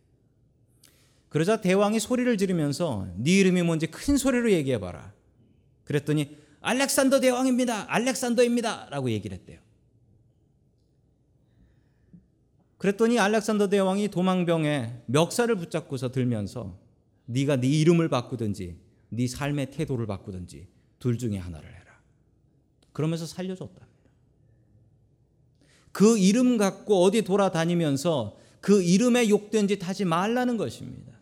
그러자 1.30 1.60
대왕이 1.62 2.00
소리를 2.00 2.38
지르면서 2.38 3.08
네 3.18 3.32
이름이 3.32 3.64
뭔지 3.64 3.88
큰 3.88 4.18
소리로 4.18 4.52
얘기해봐라. 4.52 5.12
그랬더니 5.86 6.38
알렉산더 6.62 7.20
대왕입니다. 7.20 7.92
알렉산더입니다. 7.94 8.90
라고 8.92 9.10
얘기를 9.10 9.36
했대요. 9.38 9.65
그랬더니 12.78 13.20
알렉산더 13.20 13.70
대왕이 13.70 14.10
도망병에 14.10 15.04
멱살을 15.06 15.56
붙잡고서 15.56 16.12
들면서 16.12 16.78
네가 17.26 17.58
네 17.58 17.68
이름을 17.68 18.10
바꾸든지 18.10 18.78
네 19.10 19.28
삶의 19.28 19.72
태도를 19.72 20.06
바꾸든지 20.08 20.68
둘 21.00 21.18
중에 21.18 21.38
하나를 21.38 21.68
해라. 21.68 22.00
그러면서 22.92 23.26
살려줬답니다. 23.26 23.86
그 25.92 26.18
이름 26.18 26.58
갖고 26.58 27.04
어디 27.04 27.22
돌아다니면서 27.22 28.38
그 28.60 28.82
이름에 28.84 29.30
욕된 29.30 29.68
짓 29.68 29.88
하지 29.88 30.04
말라는 30.04 30.58
것입니다. 30.58 31.14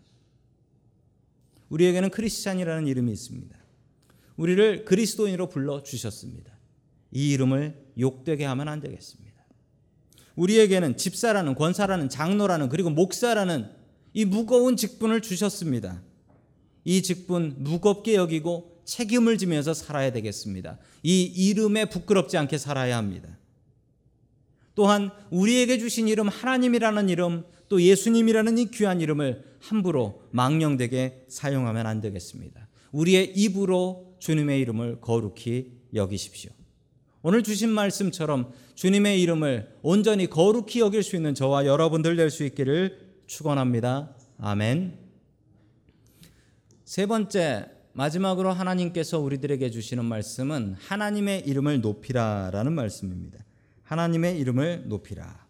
우리에게는 1.69 2.10
크리스찬이라는 2.10 2.88
이름이 2.88 3.12
있습니다. 3.12 3.57
우리를 4.38 4.86
그리스도인으로 4.86 5.50
불러 5.50 5.83
주셨습니다. 5.83 6.57
이 7.12 7.31
이름을 7.33 7.93
욕되게 8.00 8.45
하면 8.45 8.67
안 8.67 8.80
되겠습니다. 8.80 9.33
우리에게는 10.36 10.98
집사라는 10.98 11.56
권사라는 11.56 12.10
장로라는 12.10 12.69
그리고 12.69 12.89
목사라는 12.89 13.69
이 14.13 14.26
무거운 14.26 14.76
직분을 14.76 15.22
주셨습니다. 15.22 16.02
이 16.86 17.02
직분 17.02 17.56
무겁게 17.60 18.15
여기고 18.15 18.82
책임을 18.86 19.38
지면서 19.38 19.74
살아야 19.74 20.12
되겠습니다. 20.12 20.78
이 21.04 21.24
이름에 21.24 21.86
부끄럽지 21.86 22.38
않게 22.38 22.58
살아야 22.58 22.98
합니다. 22.98 23.38
또한 24.76 25.12
우리에게 25.30 25.78
주신 25.78 26.08
이름 26.08 26.28
하나님이라는 26.28 27.10
이름 27.10 27.46
또 27.69 27.82
예수님이라는 27.82 28.58
이 28.58 28.72
귀한 28.72 29.02
이름을 29.02 29.43
함부로 29.60 30.24
망령되게 30.32 31.26
사용하면 31.30 31.88
안 31.88 32.02
되겠습니다. 32.02 32.67
우리의 32.91 33.34
입으로 33.36 34.15
주님의 34.19 34.60
이름을 34.62 35.00
거룩히 35.02 35.72
여기십시오. 35.93 36.52
오늘 37.25 37.41
주신 37.41 37.69
말씀처럼 37.69 38.51
주님의 38.75 39.21
이름을 39.21 39.77
온전히 39.81 40.29
거룩히 40.29 40.81
여길 40.81 41.03
수 41.03 41.15
있는 41.15 41.33
저와 41.33 41.65
여러분들 41.65 42.17
될 42.17 42.29
수 42.29 42.43
있기를 42.43 42.99
축원합니다. 43.27 44.13
아멘. 44.39 44.99
세 46.83 47.05
번째 47.05 47.67
마지막으로 47.93 48.51
하나님께서 48.51 49.19
우리들에게 49.19 49.69
주시는 49.69 50.03
말씀은 50.03 50.75
하나님의 50.77 51.43
이름을 51.47 51.79
높이라라는 51.79 52.73
말씀입니다. 52.73 53.39
하나님의 53.83 54.38
이름을 54.39 54.83
높이라. 54.88 55.47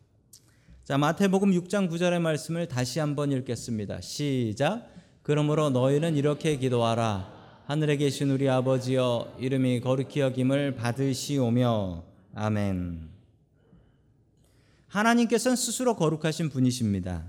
자, 0.84 1.00
마태복음 1.00 1.54
6장 1.54 1.90
9절의 1.90 2.22
말씀을 2.22 2.68
다시 2.68 3.00
한번 3.00 3.32
읽겠습니다. 3.32 4.00
시작. 4.02 4.88
그러므로 5.24 5.72
너희는 5.72 6.18
이렇게 6.18 6.56
기도하라. 6.58 7.43
하늘에 7.66 7.96
계신 7.96 8.30
우리 8.30 8.50
아버지여 8.50 9.38
이름이 9.40 9.80
거룩히 9.80 10.20
여김을 10.20 10.76
받으시오며 10.76 12.04
아멘. 12.36 13.10
하나님께서는 14.90 15.56
스스로 15.56 15.96
거룩하신 15.96 16.50
분이십니다. 16.50 17.24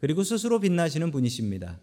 그리고 0.00 0.24
스스로 0.24 0.58
빛나시는 0.58 1.12
분이십니다. 1.12 1.78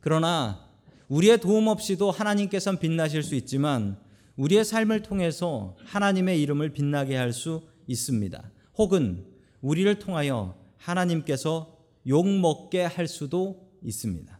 그러나 0.00 0.68
우리의 1.08 1.40
도움 1.40 1.68
없이도 1.68 2.10
하나님께서는 2.10 2.78
빛나실 2.78 3.22
수 3.22 3.34
있지만 3.36 3.96
우리의 4.36 4.62
삶을 4.62 5.00
통해서 5.02 5.76
하나님의 5.86 6.42
이름을 6.42 6.74
빛나게 6.74 7.16
할 7.16 7.32
수 7.32 7.62
있습니다. 7.86 8.50
혹은 8.76 9.24
우리를 9.62 9.98
통하여 9.98 10.58
하나님께서 10.76 11.78
욕먹게 12.06 12.82
할 12.82 13.08
수도 13.08 13.66
있습니다. 13.82 14.33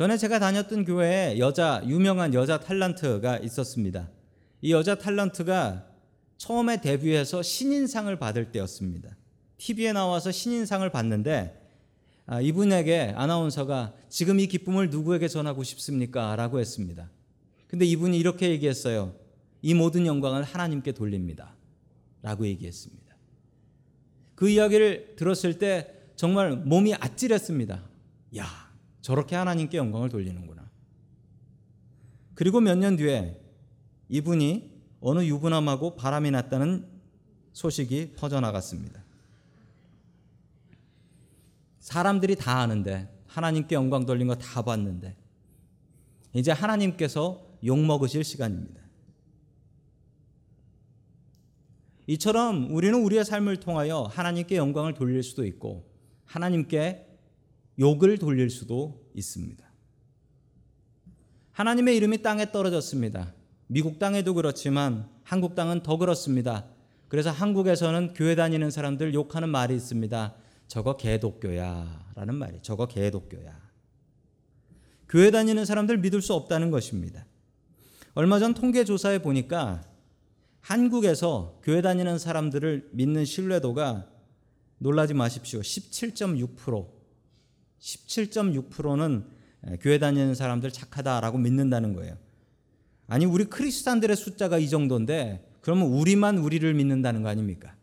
전에 0.00 0.16
제가 0.16 0.38
다녔던 0.38 0.86
교회에 0.86 1.38
여자 1.38 1.82
유명한 1.86 2.32
여자 2.32 2.58
탤런트가 2.58 3.44
있었습니다. 3.44 4.08
이 4.62 4.72
여자 4.72 4.94
탤런트가 4.94 5.84
처음에 6.38 6.80
데뷔해서 6.80 7.42
신인상을 7.42 8.18
받을 8.18 8.50
때였습니다. 8.50 9.14
TV에 9.58 9.92
나와서 9.92 10.32
신인상을 10.32 10.88
받는데 10.88 11.54
아, 12.24 12.40
이분에게 12.40 13.12
아나운서가 13.14 13.92
지금 14.08 14.40
이 14.40 14.46
기쁨을 14.46 14.88
누구에게 14.88 15.28
전하고 15.28 15.64
싶습니까? 15.64 16.34
라고 16.34 16.60
했습니다. 16.60 17.10
근데 17.66 17.84
이분이 17.84 18.18
이렇게 18.18 18.48
얘기했어요. 18.48 19.14
이 19.60 19.74
모든 19.74 20.06
영광을 20.06 20.44
하나님께 20.44 20.92
돌립니다. 20.92 21.54
라고 22.22 22.46
얘기했습니다. 22.46 23.14
그 24.34 24.48
이야기를 24.48 25.16
들었을 25.16 25.58
때 25.58 25.92
정말 26.16 26.56
몸이 26.56 26.94
아찔했습니다. 26.94 27.82
야, 28.38 28.59
저렇게 29.00 29.36
하나님께 29.36 29.76
영광을 29.78 30.08
돌리는구나. 30.08 30.68
그리고 32.34 32.60
몇 32.60 32.76
년 32.78 32.96
뒤에 32.96 33.38
이분이 34.08 34.70
어느 35.00 35.24
유부남하고 35.24 35.96
바람이 35.96 36.30
났다는 36.30 36.86
소식이 37.52 38.14
퍼져나갔습니다. 38.16 39.02
사람들이 41.78 42.36
다 42.36 42.58
아는데 42.60 43.08
하나님께 43.26 43.74
영광 43.74 44.04
돌린 44.06 44.26
거 44.28 44.34
다 44.34 44.62
봤는데 44.62 45.16
이제 46.34 46.50
하나님께서 46.52 47.46
욕 47.64 47.78
먹으실 47.78 48.24
시간입니다. 48.24 48.80
이처럼 52.06 52.74
우리는 52.74 53.00
우리의 53.02 53.24
삶을 53.24 53.58
통하여 53.60 54.02
하나님께 54.02 54.56
영광을 54.56 54.94
돌릴 54.94 55.22
수도 55.22 55.44
있고 55.46 55.88
하나님께 56.24 57.09
욕을 57.80 58.18
돌릴 58.18 58.50
수도 58.50 59.10
있습니다. 59.14 59.64
하나님의 61.52 61.96
이름이 61.96 62.22
땅에 62.22 62.52
떨어졌습니다. 62.52 63.34
미국 63.66 63.98
땅에도 63.98 64.34
그렇지만 64.34 65.08
한국 65.22 65.54
땅은 65.54 65.82
더 65.82 65.96
그렇습니다. 65.96 66.66
그래서 67.08 67.30
한국에서는 67.30 68.14
교회 68.14 68.34
다니는 68.34 68.70
사람들 68.70 69.14
욕하는 69.14 69.48
말이 69.48 69.74
있습니다. 69.74 70.34
저거 70.68 70.96
개독교야 70.96 72.12
라는 72.14 72.34
말이 72.34 72.58
저거 72.62 72.86
개독교야. 72.86 73.58
교회 75.08 75.30
다니는 75.30 75.64
사람들 75.64 75.98
믿을 75.98 76.22
수 76.22 76.34
없다는 76.34 76.70
것입니다. 76.70 77.26
얼마 78.14 78.38
전 78.38 78.54
통계 78.54 78.84
조사에 78.84 79.18
보니까 79.18 79.82
한국에서 80.60 81.60
교회 81.64 81.82
다니는 81.82 82.18
사람들을 82.18 82.90
믿는 82.92 83.24
신뢰도가 83.24 84.08
놀라지 84.78 85.14
마십시오. 85.14 85.60
17.6% 85.60 86.99
17.6%는 87.80 89.24
교회 89.80 89.98
다니는 89.98 90.34
사람들 90.34 90.70
착하다라고 90.70 91.38
믿는다는 91.38 91.94
거예요. 91.94 92.16
아니 93.06 93.24
우리 93.24 93.44
크리스찬들의 93.44 94.16
숫자가 94.16 94.58
이 94.58 94.68
정도인데 94.68 95.44
그러면 95.60 95.88
우리만 95.88 96.38
우리를 96.38 96.72
믿는다는 96.72 97.22
거 97.22 97.28
아닙니까? 97.28 97.74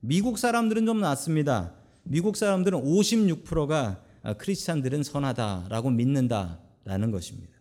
미국 0.00 0.38
사람들은 0.38 0.86
좀 0.86 1.00
낫습니다. 1.00 1.74
미국 2.04 2.36
사람들은 2.36 2.80
56%가 2.80 4.02
크리스찬들은 4.38 5.02
선하다라고 5.02 5.90
믿는다라는 5.90 7.10
것입니다. 7.10 7.58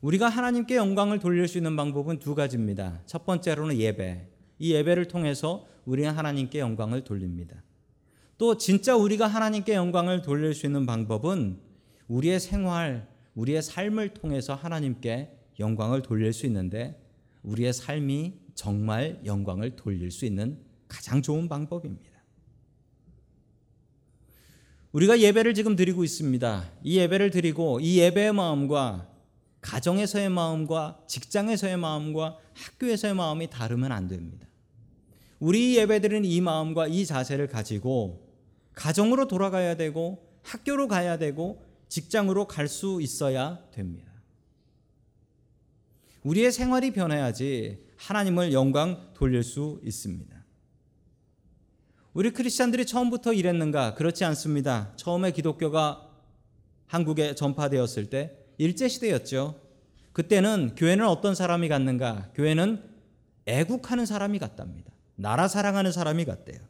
우리가 0.00 0.28
하나님께 0.28 0.76
영광을 0.76 1.18
돌릴 1.18 1.48
수 1.48 1.58
있는 1.58 1.74
방법은 1.74 2.20
두 2.20 2.34
가지입니다. 2.34 3.00
첫 3.04 3.26
번째로는 3.26 3.76
예배. 3.76 4.28
이 4.60 4.72
예배를 4.72 5.08
통해서 5.08 5.66
우리는 5.84 6.10
하나님께 6.10 6.60
영광을 6.60 7.02
돌립니다. 7.02 7.62
또 8.38 8.56
진짜 8.56 8.94
우리가 8.94 9.26
하나님께 9.26 9.74
영광을 9.74 10.22
돌릴 10.22 10.54
수 10.54 10.64
있는 10.64 10.86
방법은 10.86 11.58
우리의 12.06 12.38
생활, 12.38 13.08
우리의 13.34 13.62
삶을 13.62 14.14
통해서 14.14 14.54
하나님께 14.54 15.36
영광을 15.58 16.02
돌릴 16.02 16.32
수 16.32 16.46
있는데 16.46 17.02
우리의 17.42 17.72
삶이 17.72 18.34
정말 18.54 19.20
영광을 19.24 19.74
돌릴 19.74 20.12
수 20.12 20.24
있는 20.24 20.58
가장 20.86 21.20
좋은 21.20 21.48
방법입니다. 21.48 22.08
우리가 24.92 25.20
예배를 25.20 25.54
지금 25.54 25.74
드리고 25.74 26.04
있습니다. 26.04 26.70
이 26.84 26.98
예배를 26.98 27.30
드리고 27.30 27.80
이 27.80 27.98
예배의 27.98 28.32
마음과 28.32 29.08
가정에서의 29.60 30.30
마음과 30.30 31.02
직장에서의 31.08 31.76
마음과 31.76 32.38
학교에서의 32.54 33.14
마음이 33.14 33.50
다르면 33.50 33.90
안 33.90 34.06
됩니다. 34.06 34.46
우리 35.40 35.76
예배드리는 35.76 36.24
이 36.24 36.40
마음과 36.40 36.86
이 36.86 37.04
자세를 37.04 37.48
가지고 37.48 38.27
가정으로 38.78 39.26
돌아가야 39.26 39.76
되고 39.76 40.24
학교로 40.42 40.86
가야 40.86 41.18
되고 41.18 41.66
직장으로 41.88 42.46
갈 42.46 42.68
수 42.68 43.00
있어야 43.02 43.58
됩니다. 43.72 44.12
우리의 46.22 46.52
생활이 46.52 46.92
변해야지 46.92 47.84
하나님을 47.96 48.52
영광 48.52 49.12
돌릴 49.14 49.42
수 49.42 49.80
있습니다. 49.82 50.44
우리 52.12 52.30
크리스찬들이 52.30 52.86
처음부터 52.86 53.32
이랬는가? 53.32 53.94
그렇지 53.94 54.24
않습니다. 54.24 54.92
처음에 54.94 55.32
기독교가 55.32 56.08
한국에 56.86 57.34
전파되었을 57.34 58.10
때 58.10 58.38
일제 58.58 58.86
시대였죠. 58.86 59.60
그때는 60.12 60.74
교회는 60.76 61.04
어떤 61.06 61.34
사람이 61.34 61.68
갔는가? 61.68 62.30
교회는 62.34 62.84
애국하는 63.46 64.06
사람이 64.06 64.38
갔답니다. 64.38 64.92
나라 65.16 65.48
사랑하는 65.48 65.90
사람이 65.90 66.24
갔대요. 66.26 66.60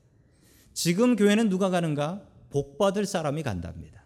지금 0.79 1.17
교회는 1.17 1.49
누가 1.49 1.71
가는가? 1.71 2.23
복받을 2.51 3.05
사람이 3.05 3.43
간답니다. 3.43 4.05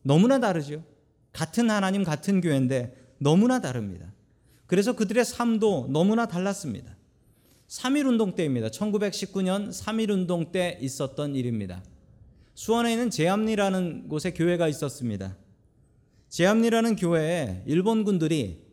너무나 0.00 0.40
다르죠. 0.40 0.82
같은 1.30 1.68
하나님, 1.68 2.04
같은 2.04 2.40
교회인데 2.40 2.96
너무나 3.18 3.60
다릅니다. 3.60 4.10
그래서 4.66 4.96
그들의 4.96 5.26
삶도 5.26 5.88
너무나 5.90 6.26
달랐습니다. 6.26 6.96
3.1 7.68 8.06
운동 8.06 8.34
때입니다. 8.34 8.68
1919년 8.68 9.68
3.1 9.68 10.08
운동 10.08 10.52
때 10.52 10.78
있었던 10.80 11.34
일입니다. 11.34 11.84
수원에 12.54 12.92
있는 12.92 13.10
제암리라는 13.10 14.08
곳에 14.08 14.32
교회가 14.32 14.68
있었습니다. 14.68 15.36
제암리라는 16.30 16.96
교회에 16.96 17.62
일본군들이 17.66 18.64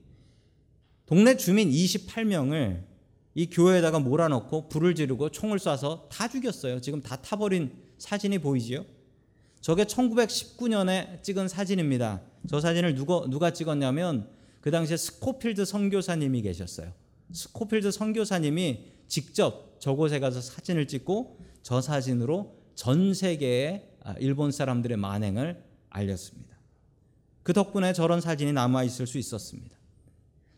동네 1.08 1.36
주민 1.36 1.70
28명을 1.70 2.93
이 3.36 3.50
교회에다가 3.50 4.00
몰아넣고 4.00 4.70
불을 4.70 4.96
지르고 4.96 5.30
총을 5.30 5.58
쏴서 5.58 6.08
다 6.10 6.28
죽였어요. 6.28 6.82
지금 6.82 7.02
다 7.02 7.16
타버린 7.16 7.72
사진이 7.98 8.40
보이지요? 8.40 8.86
저게 9.62 9.86
1919년에 9.86 11.24
찍은 11.24 11.48
사진입니다. 11.48 12.22
저 12.48 12.60
사진을 12.60 12.96
누가, 12.96 13.26
누가 13.28 13.52
찍었냐면 13.52 14.28
그 14.62 14.72
당시에 14.72 14.98
스코필드 14.98 15.66
선교사님이 15.66 16.42
계셨어요. 16.42 16.92
스코필드 17.32 17.92
선교사님이 17.92 18.86
직접 19.08 19.78
저곳에 19.80 20.20
가서 20.20 20.42
사진을 20.42 20.88
찍고 20.88 21.40
저 21.62 21.82
사진으로 21.82 22.56
전 22.76 23.14
세계의 23.14 23.90
아, 24.04 24.16
일본 24.20 24.52
사람들의 24.52 24.98
만행을 24.98 25.64
알렸습니다. 25.90 26.58
그 27.42 27.54
덕분에 27.54 27.94
저런 27.94 28.22
사진이 28.22 28.54
남아 28.54 28.84
있을 28.84 29.08
수 29.08 29.18
있었습니다. 29.18 29.78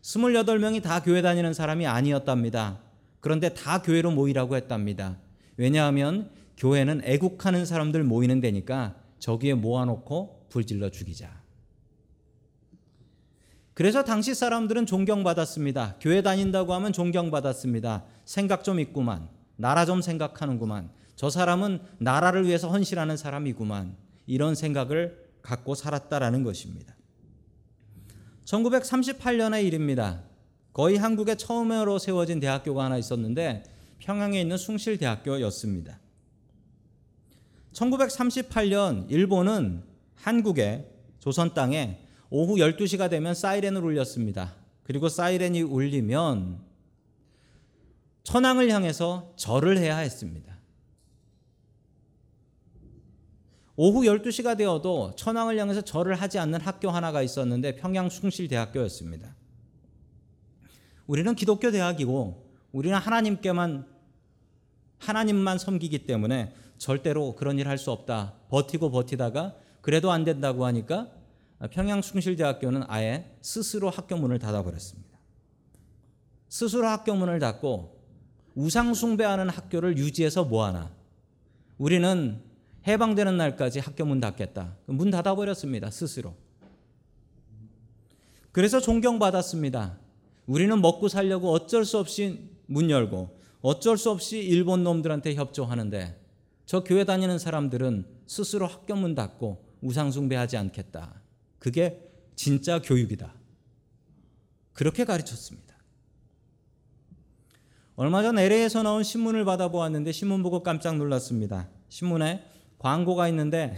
28명이 0.06 0.82
다 0.82 1.02
교회 1.02 1.20
다니는 1.20 1.52
사람이 1.52 1.84
아니었답니다. 1.84 2.78
그런데 3.18 3.48
다 3.48 3.82
교회로 3.82 4.12
모이라고 4.12 4.54
했답니다. 4.54 5.18
왜냐하면 5.56 6.30
교회는 6.56 7.02
애국하는 7.04 7.66
사람들 7.66 8.04
모이는 8.04 8.40
데니까 8.40 8.94
저기에 9.18 9.54
모아놓고 9.54 10.46
불질러 10.48 10.90
죽이자. 10.90 11.42
그래서 13.74 14.04
당시 14.04 14.34
사람들은 14.34 14.86
존경받았습니다. 14.86 15.96
교회 16.00 16.22
다닌다고 16.22 16.72
하면 16.74 16.92
존경받았습니다. 16.92 18.04
생각 18.24 18.62
좀 18.62 18.78
있구만. 18.78 19.28
나라 19.56 19.84
좀 19.84 20.00
생각하는구만. 20.00 20.90
저 21.16 21.30
사람은 21.30 21.80
나라를 21.98 22.46
위해서 22.46 22.68
헌신하는 22.68 23.16
사람이구만. 23.16 23.96
이런 24.26 24.54
생각을 24.54 25.26
갖고 25.42 25.74
살았다라는 25.74 26.44
것입니다. 26.44 26.95
1938년의 28.46 29.64
일입니다. 29.64 30.22
거의 30.72 30.96
한국에 30.96 31.34
처음으로 31.36 31.98
세워진 31.98 32.40
대학교가 32.40 32.84
하나 32.84 32.96
있었는데 32.96 33.64
평양에 33.98 34.40
있는 34.40 34.56
숭실대학교였습니다. 34.56 35.98
1938년 37.72 39.10
일본은 39.10 39.82
한국에 40.14 40.90
조선 41.18 41.54
땅에 41.54 41.98
오후 42.30 42.56
12시가 42.56 43.10
되면 43.10 43.34
사이렌을 43.34 43.82
울렸습니다. 43.82 44.54
그리고 44.84 45.08
사이렌이 45.08 45.62
울리면 45.62 46.60
천황을 48.22 48.70
향해서 48.70 49.32
절을 49.36 49.78
해야 49.78 49.98
했습니다. 49.98 50.55
오후 53.76 54.02
12시가 54.04 54.56
되어도 54.56 55.12
천황을 55.16 55.58
향해서 55.58 55.82
절을 55.82 56.14
하지 56.14 56.38
않는 56.38 56.60
학교 56.60 56.90
하나가 56.90 57.22
있었는데 57.22 57.76
평양 57.76 58.08
숭실대학교였습니다. 58.08 59.34
우리는 61.06 61.34
기독교 61.34 61.70
대학이고 61.70 62.46
우리는 62.72 62.96
하나님께만 62.96 63.86
하나님만 64.98 65.58
섬기기 65.58 66.06
때문에 66.06 66.54
절대로 66.78 67.36
그런 67.36 67.58
일 67.58 67.68
할 67.68 67.78
수 67.78 67.90
없다. 67.90 68.34
버티고 68.48 68.90
버티다가 68.90 69.54
그래도 69.82 70.10
안 70.10 70.24
된다고 70.24 70.64
하니까 70.64 71.10
평양 71.70 72.02
숭실대학교는 72.02 72.84
아예 72.88 73.36
스스로 73.42 73.90
학교 73.90 74.16
문을 74.16 74.38
닫아버렸습니다. 74.38 75.18
스스로 76.48 76.86
학교 76.86 77.14
문을 77.14 77.38
닫고 77.38 77.94
우상 78.54 78.94
숭배하는 78.94 79.50
학교를 79.50 79.98
유지해서 79.98 80.44
뭐하나? 80.44 80.90
우리는 81.76 82.42
해방되는 82.86 83.36
날까지 83.36 83.80
학교 83.80 84.04
문 84.04 84.20
닫겠다. 84.20 84.76
문 84.86 85.10
닫아버렸습니다. 85.10 85.90
스스로. 85.90 86.34
그래서 88.52 88.80
존경받았습니다. 88.80 89.98
우리는 90.46 90.80
먹고 90.80 91.08
살려고 91.08 91.50
어쩔 91.50 91.84
수 91.84 91.98
없이 91.98 92.48
문 92.66 92.90
열고 92.90 93.38
어쩔 93.60 93.98
수 93.98 94.10
없이 94.10 94.38
일본 94.38 94.84
놈들한테 94.84 95.34
협조하는데 95.34 96.22
저 96.64 96.84
교회 96.84 97.04
다니는 97.04 97.38
사람들은 97.38 98.06
스스로 98.26 98.66
학교 98.66 98.94
문 98.94 99.14
닫고 99.14 99.64
우상숭배하지 99.82 100.56
않겠다. 100.56 101.20
그게 101.58 102.00
진짜 102.34 102.80
교육이다. 102.80 103.34
그렇게 104.72 105.04
가르쳤습니다. 105.04 105.74
얼마 107.96 108.22
전 108.22 108.38
LA에서 108.38 108.82
나온 108.82 109.02
신문을 109.02 109.44
받아보았는데 109.44 110.12
신문 110.12 110.42
보고 110.42 110.62
깜짝 110.62 110.96
놀랐습니다. 110.96 111.68
신문에 111.88 112.44
광고가 112.78 113.28
있는데 113.28 113.76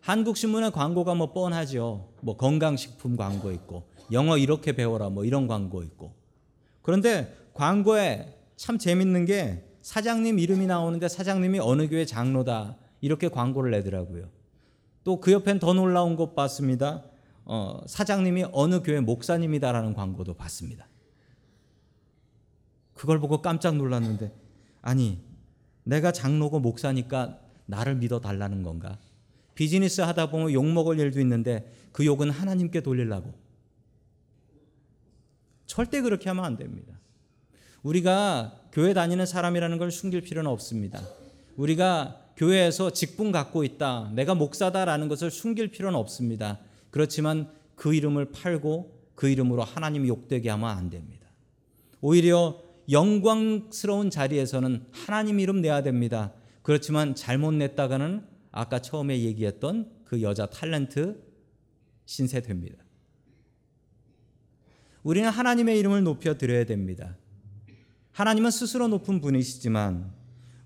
한국 0.00 0.36
신문의 0.36 0.72
광고가 0.72 1.14
뭐 1.14 1.32
뻔하죠. 1.32 2.08
뭐 2.20 2.36
건강식품 2.36 3.16
광고 3.16 3.52
있고 3.52 3.84
영어 4.12 4.38
이렇게 4.38 4.72
배워라 4.72 5.08
뭐 5.10 5.24
이런 5.24 5.46
광고 5.46 5.82
있고. 5.82 6.12
그런데 6.82 7.36
광고에 7.54 8.36
참 8.56 8.78
재밌는 8.78 9.24
게 9.26 9.64
사장님 9.82 10.38
이름이 10.38 10.66
나오는데 10.66 11.08
사장님이 11.08 11.58
어느 11.60 11.88
교회 11.88 12.04
장로다 12.04 12.76
이렇게 13.00 13.28
광고를 13.28 13.70
내더라고요. 13.70 14.28
또 15.04 15.20
그 15.20 15.32
옆엔 15.32 15.58
더 15.58 15.72
놀라운 15.72 16.16
것 16.16 16.34
봤습니다. 16.34 17.04
어, 17.44 17.80
사장님이 17.86 18.46
어느 18.52 18.82
교회 18.82 19.00
목사님이다라는 19.00 19.94
광고도 19.94 20.34
봤습니다. 20.34 20.86
그걸 22.94 23.18
보고 23.18 23.40
깜짝 23.40 23.76
놀랐는데 23.76 24.32
아니 24.82 25.22
내가 25.84 26.12
장로고 26.12 26.60
목사니까 26.60 27.38
나를 27.70 27.94
믿어 27.96 28.20
달라는 28.20 28.62
건가? 28.62 28.98
비즈니스 29.54 30.00
하다 30.00 30.30
보면 30.30 30.52
욕 30.52 30.64
먹을 30.66 30.98
일도 30.98 31.20
있는데 31.20 31.72
그 31.92 32.04
욕은 32.04 32.30
하나님께 32.30 32.80
돌리려고. 32.80 33.32
절대 35.66 36.00
그렇게 36.00 36.28
하면 36.28 36.44
안 36.44 36.56
됩니다. 36.56 36.98
우리가 37.82 38.60
교회 38.72 38.92
다니는 38.92 39.26
사람이라는 39.26 39.78
걸 39.78 39.90
숨길 39.90 40.20
필요는 40.22 40.50
없습니다. 40.50 41.00
우리가 41.56 42.20
교회에서 42.36 42.90
직분 42.90 43.32
갖고 43.32 43.64
있다. 43.64 44.10
내가 44.14 44.34
목사다라는 44.34 45.08
것을 45.08 45.30
숨길 45.30 45.68
필요는 45.68 45.98
없습니다. 45.98 46.58
그렇지만 46.90 47.50
그 47.74 47.94
이름을 47.94 48.32
팔고 48.32 48.98
그 49.14 49.28
이름으로 49.28 49.62
하나님 49.62 50.06
욕되게 50.06 50.48
하면 50.50 50.70
안 50.70 50.90
됩니다. 50.90 51.26
오히려 52.00 52.58
영광스러운 52.90 54.10
자리에서는 54.10 54.86
하나님 54.90 55.38
이름 55.38 55.60
내야 55.60 55.82
됩니다. 55.82 56.32
그렇지만 56.70 57.16
잘못 57.16 57.50
냈다가는 57.54 58.24
아까 58.52 58.80
처음에 58.80 59.22
얘기했던 59.22 59.90
그 60.04 60.22
여자 60.22 60.46
탤런트 60.46 61.20
신세 62.04 62.42
됩니다. 62.42 62.76
우리는 65.02 65.28
하나님의 65.28 65.80
이름을 65.80 66.04
높여 66.04 66.38
드려야 66.38 66.64
됩니다. 66.66 67.16
하나님은 68.12 68.52
스스로 68.52 68.86
높은 68.86 69.20
분이시지만 69.20 70.12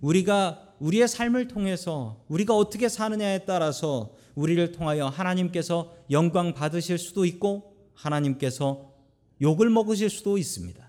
우리가 0.02 0.74
우리의 0.78 1.08
삶을 1.08 1.48
통해서 1.48 2.22
우리가 2.28 2.54
어떻게 2.54 2.90
사느냐에 2.90 3.46
따라서 3.46 4.14
우리를 4.34 4.72
통하여 4.72 5.06
하나님께서 5.06 5.96
영광 6.10 6.52
받으실 6.52 6.98
수도 6.98 7.24
있고 7.24 7.78
하나님께서 7.94 8.92
욕을 9.40 9.70
먹으실 9.70 10.10
수도 10.10 10.36
있습니다. 10.36 10.86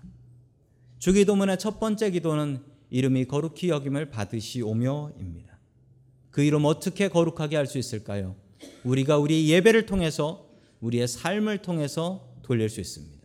주기도문의 0.98 1.58
첫 1.58 1.80
번째 1.80 2.10
기도는 2.10 2.75
이름이 2.90 3.26
거룩히 3.26 3.68
여김을 3.68 4.10
받으시오며입니다. 4.10 5.58
그 6.30 6.42
이름 6.42 6.64
어떻게 6.64 7.08
거룩하게 7.08 7.56
할 7.56 7.66
수 7.66 7.78
있을까요? 7.78 8.36
우리가 8.84 9.18
우리 9.18 9.48
예배를 9.50 9.86
통해서 9.86 10.48
우리의 10.80 11.08
삶을 11.08 11.58
통해서 11.58 12.28
돌릴 12.42 12.68
수 12.68 12.80
있습니다. 12.80 13.16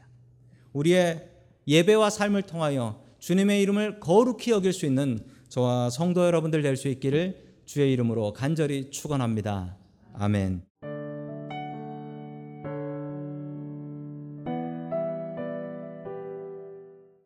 우리의 0.73 1.29
예배와 1.67 2.09
삶을 2.09 2.43
통하여 2.43 3.03
주님의 3.19 3.61
이름을 3.61 3.99
거룩히 3.99 4.51
여길 4.51 4.73
수 4.73 4.85
있는 4.85 5.19
저와 5.49 5.89
성도 5.89 6.25
여러분들 6.25 6.61
될 6.61 6.75
수 6.77 6.87
있기를 6.87 7.51
주의 7.65 7.91
이름으로 7.93 8.33
간절히 8.33 8.89
축원합니다. 8.89 9.77
아멘. 10.13 10.70